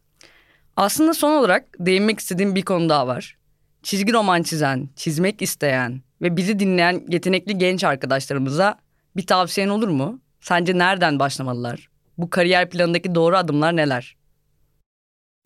Aslında 0.77 1.13
son 1.13 1.31
olarak 1.31 1.65
değinmek 1.79 2.19
istediğim 2.19 2.55
bir 2.55 2.61
konu 2.61 2.89
daha 2.89 3.07
var. 3.07 3.37
Çizgi 3.83 4.13
roman 4.13 4.43
çizen, 4.43 4.89
çizmek 4.95 5.41
isteyen 5.41 6.01
ve 6.21 6.37
bizi 6.37 6.59
dinleyen 6.59 7.05
yetenekli 7.09 7.57
genç 7.57 7.83
arkadaşlarımıza 7.83 8.79
bir 9.17 9.27
tavsiyen 9.27 9.69
olur 9.69 9.87
mu? 9.87 10.19
Sence 10.39 10.77
nereden 10.77 11.19
başlamalılar? 11.19 11.89
Bu 12.17 12.29
kariyer 12.29 12.69
planındaki 12.69 13.15
doğru 13.15 13.37
adımlar 13.37 13.75
neler? 13.75 14.15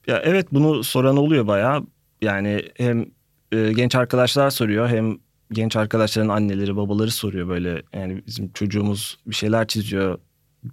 Ya 0.08 0.22
evet 0.24 0.48
bunu 0.52 0.84
soran 0.84 1.18
oluyor 1.18 1.48
bayağı. 1.48 1.84
Yani 2.22 2.64
hem 2.78 3.06
e, 3.52 3.72
genç 3.74 3.96
arkadaşlar 3.96 4.50
soruyor 4.50 4.90
hem 4.90 5.18
genç 5.52 5.76
arkadaşların 5.76 6.30
anneleri 6.30 6.76
babaları 6.76 7.12
soruyor 7.12 7.48
böyle. 7.48 7.82
Yani 7.94 8.24
bizim 8.28 8.52
çocuğumuz 8.52 9.18
bir 9.26 9.36
şeyler 9.36 9.68
çiziyor. 9.68 10.20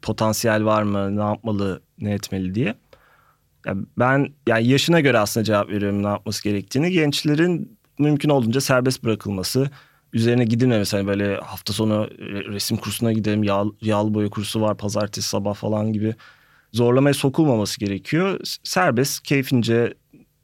Potansiyel 0.02 0.64
var 0.64 0.82
mı? 0.82 1.16
Ne 1.16 1.22
yapmalı? 1.22 1.82
Ne 1.98 2.12
etmeli 2.12 2.54
diye. 2.54 2.74
Ben 3.98 4.32
yani 4.48 4.68
yaşına 4.68 5.00
göre 5.00 5.18
aslında 5.18 5.44
cevap 5.44 5.68
veriyorum 5.68 6.02
ne 6.02 6.06
yapması 6.06 6.44
gerektiğini. 6.44 6.90
Gençlerin 6.90 7.78
mümkün 7.98 8.28
olduğunca 8.28 8.60
serbest 8.60 9.04
bırakılması. 9.04 9.70
Üzerine 10.12 10.44
gidilmemesi 10.44 10.96
hani 10.96 11.06
böyle 11.06 11.36
hafta 11.36 11.72
sonu 11.72 12.08
resim 12.48 12.76
kursuna 12.76 13.12
gidelim. 13.12 13.42
Yağ, 13.42 13.64
yağlı 13.82 14.14
boya 14.14 14.30
kursu 14.30 14.60
var 14.60 14.76
pazartesi 14.76 15.28
sabah 15.28 15.54
falan 15.54 15.92
gibi 15.92 16.14
zorlamaya 16.72 17.14
sokulmaması 17.14 17.80
gerekiyor. 17.80 18.40
Serbest, 18.62 19.22
keyfince 19.22 19.94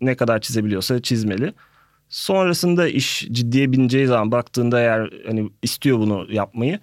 ne 0.00 0.16
kadar 0.16 0.40
çizebiliyorsa 0.40 1.02
çizmeli. 1.02 1.54
Sonrasında 2.08 2.88
iş 2.88 3.28
ciddiye 3.32 3.72
bineceği 3.72 4.06
zaman 4.06 4.32
baktığında 4.32 4.80
eğer 4.80 5.10
hani 5.26 5.50
istiyor 5.62 5.98
bunu 5.98 6.26
yapmayı 6.32 6.80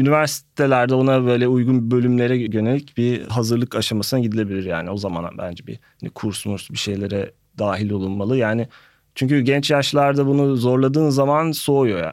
üniversitelerde 0.00 0.94
ona 0.94 1.26
böyle 1.26 1.48
uygun 1.48 1.90
bölümlere 1.90 2.36
yönelik 2.36 2.96
bir 2.96 3.26
hazırlık 3.26 3.74
aşamasına 3.74 4.20
gidilebilir 4.20 4.64
yani 4.64 4.90
o 4.90 4.96
zamana 4.96 5.30
bence 5.38 5.66
bir 5.66 5.78
hani 6.00 6.10
kurs 6.10 6.46
murs 6.46 6.70
bir 6.70 6.78
şeylere 6.78 7.32
dahil 7.58 7.90
olunmalı 7.90 8.36
yani 8.36 8.68
çünkü 9.14 9.40
genç 9.40 9.70
yaşlarda 9.70 10.26
bunu 10.26 10.56
zorladığın 10.56 11.10
zaman 11.10 11.52
soğuyor 11.52 11.98
ya. 11.98 12.12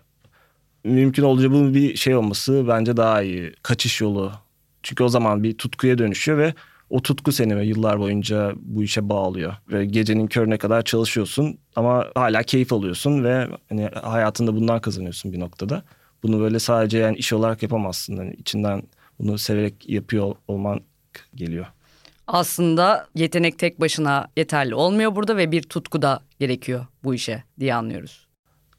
Mümkün 0.84 1.24
olduğunca 1.24 1.52
bunun 1.52 1.74
bir 1.74 1.96
şey 1.96 2.16
olması 2.16 2.66
bence 2.68 2.98
daha 2.98 3.22
iyi. 3.22 3.54
Kaçış 3.64 4.02
yolu 4.02 4.32
çünkü 4.84 5.04
o 5.04 5.10
zaman 5.10 5.44
bir 5.44 5.58
tutkuya 5.58 5.98
dönüşüyor 5.98 6.38
ve 6.38 6.54
o 6.90 7.02
tutku 7.02 7.32
seni 7.32 7.66
yıllar 7.66 8.00
boyunca 8.00 8.54
bu 8.56 8.84
işe 8.84 9.10
bağlıyor. 9.10 9.54
Ve 9.72 9.86
gecenin 9.86 10.28
körüne 10.28 10.58
kadar 10.58 10.82
çalışıyorsun 10.82 11.58
ama 11.76 12.06
hala 12.16 12.44
keyif 12.44 12.74
alıyorsun 12.74 13.24
ve 13.24 13.48
hani 13.70 13.86
hayatında 13.86 14.56
bundan 14.56 14.82
kazanıyorsun 14.82 15.34
bir 15.34 15.40
noktada. 15.40 15.84
Bunu 16.24 16.40
böyle 16.40 16.60
sadece 16.60 16.98
yani 16.98 17.18
iş 17.18 17.34
olarak 17.34 17.64
yapamazsın. 17.64 18.16
Yani 18.16 18.34
içinden 18.34 18.84
bunu 19.20 19.38
severek 19.38 19.90
yapıyor 19.90 20.36
olman 20.48 20.82
geliyor. 21.36 21.66
Aslında 22.28 23.08
yetenek 23.16 23.60
tek 23.60 23.82
başına 23.82 24.28
yeterli 24.38 24.76
olmuyor 24.76 25.16
burada 25.16 25.38
ve 25.38 25.52
bir 25.52 25.62
tutku 25.62 26.02
da 26.02 26.20
gerekiyor 26.40 26.86
bu 27.04 27.16
işe 27.16 27.44
diye 27.60 27.76
anlıyoruz. 27.76 28.28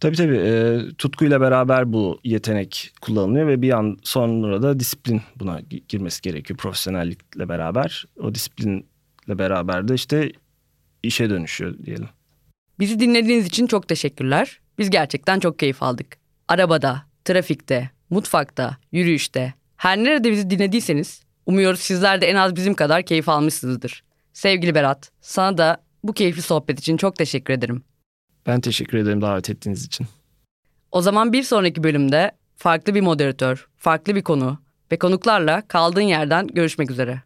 Tabii 0.01 0.17
tabii 0.17 0.37
e, 0.37 0.81
tutkuyla 0.99 1.41
beraber 1.41 1.93
bu 1.93 2.21
yetenek 2.25 2.93
kullanılıyor 3.01 3.47
ve 3.49 3.63
bir 3.63 3.71
an 3.71 3.99
sonra 4.03 4.63
da 4.63 4.81
disiplin 4.81 5.23
buna 5.37 5.61
girmesi 5.89 6.23
gerekiyor 6.23 6.59
profesyonellikle 6.59 7.49
beraber. 7.49 8.05
O 8.23 8.35
disiplinle 8.35 8.85
beraber 9.29 9.89
de 9.89 9.95
işte 9.95 10.33
işe 11.03 11.31
dönüşüyor 11.31 11.79
diyelim. 11.87 12.09
Bizi 12.79 13.01
dinlediğiniz 13.01 13.47
için 13.47 13.67
çok 13.67 13.89
teşekkürler. 13.89 14.61
Biz 14.79 14.91
gerçekten 14.91 15.41
çok 15.41 15.59
keyif 15.59 15.83
aldık. 15.83 16.17
Arabada, 16.49 17.03
trafikte, 17.29 17.91
mutfakta, 18.11 18.77
yürüyüşte, 18.93 19.55
her 19.77 19.99
nerede 19.99 20.31
bizi 20.31 20.51
dinlediyseniz 20.51 21.23
umuyoruz 21.47 21.81
sizler 21.81 22.21
de 22.21 22.27
en 22.27 22.37
az 22.37 22.57
bizim 22.57 22.75
kadar 22.75 23.03
keyif 23.03 23.29
almışsınızdır. 23.29 24.03
Sevgili 24.33 24.75
Berat, 24.75 25.11
sana 25.21 25.59
da 25.59 25.83
bu 26.05 26.13
keyifli 26.13 26.43
sohbet 26.43 26.79
için 26.79 26.97
çok 26.97 27.17
teşekkür 27.17 27.55
ederim. 27.55 27.85
Ben 28.47 28.61
teşekkür 28.61 28.99
ederim 28.99 29.21
davet 29.21 29.51
ettiğiniz 29.51 29.85
için. 29.85 30.07
O 30.93 31.03
zaman 31.03 31.33
bir 31.33 31.43
sonraki 31.43 31.83
bölümde 31.83 32.33
farklı 32.57 32.95
bir 32.95 33.01
moderatör, 33.01 33.69
farklı 33.77 34.15
bir 34.15 34.23
konu 34.23 34.59
ve 34.93 34.99
konuklarla 34.99 35.69
kaldığın 35.69 36.01
yerden 36.01 36.47
görüşmek 36.47 36.91
üzere. 36.91 37.23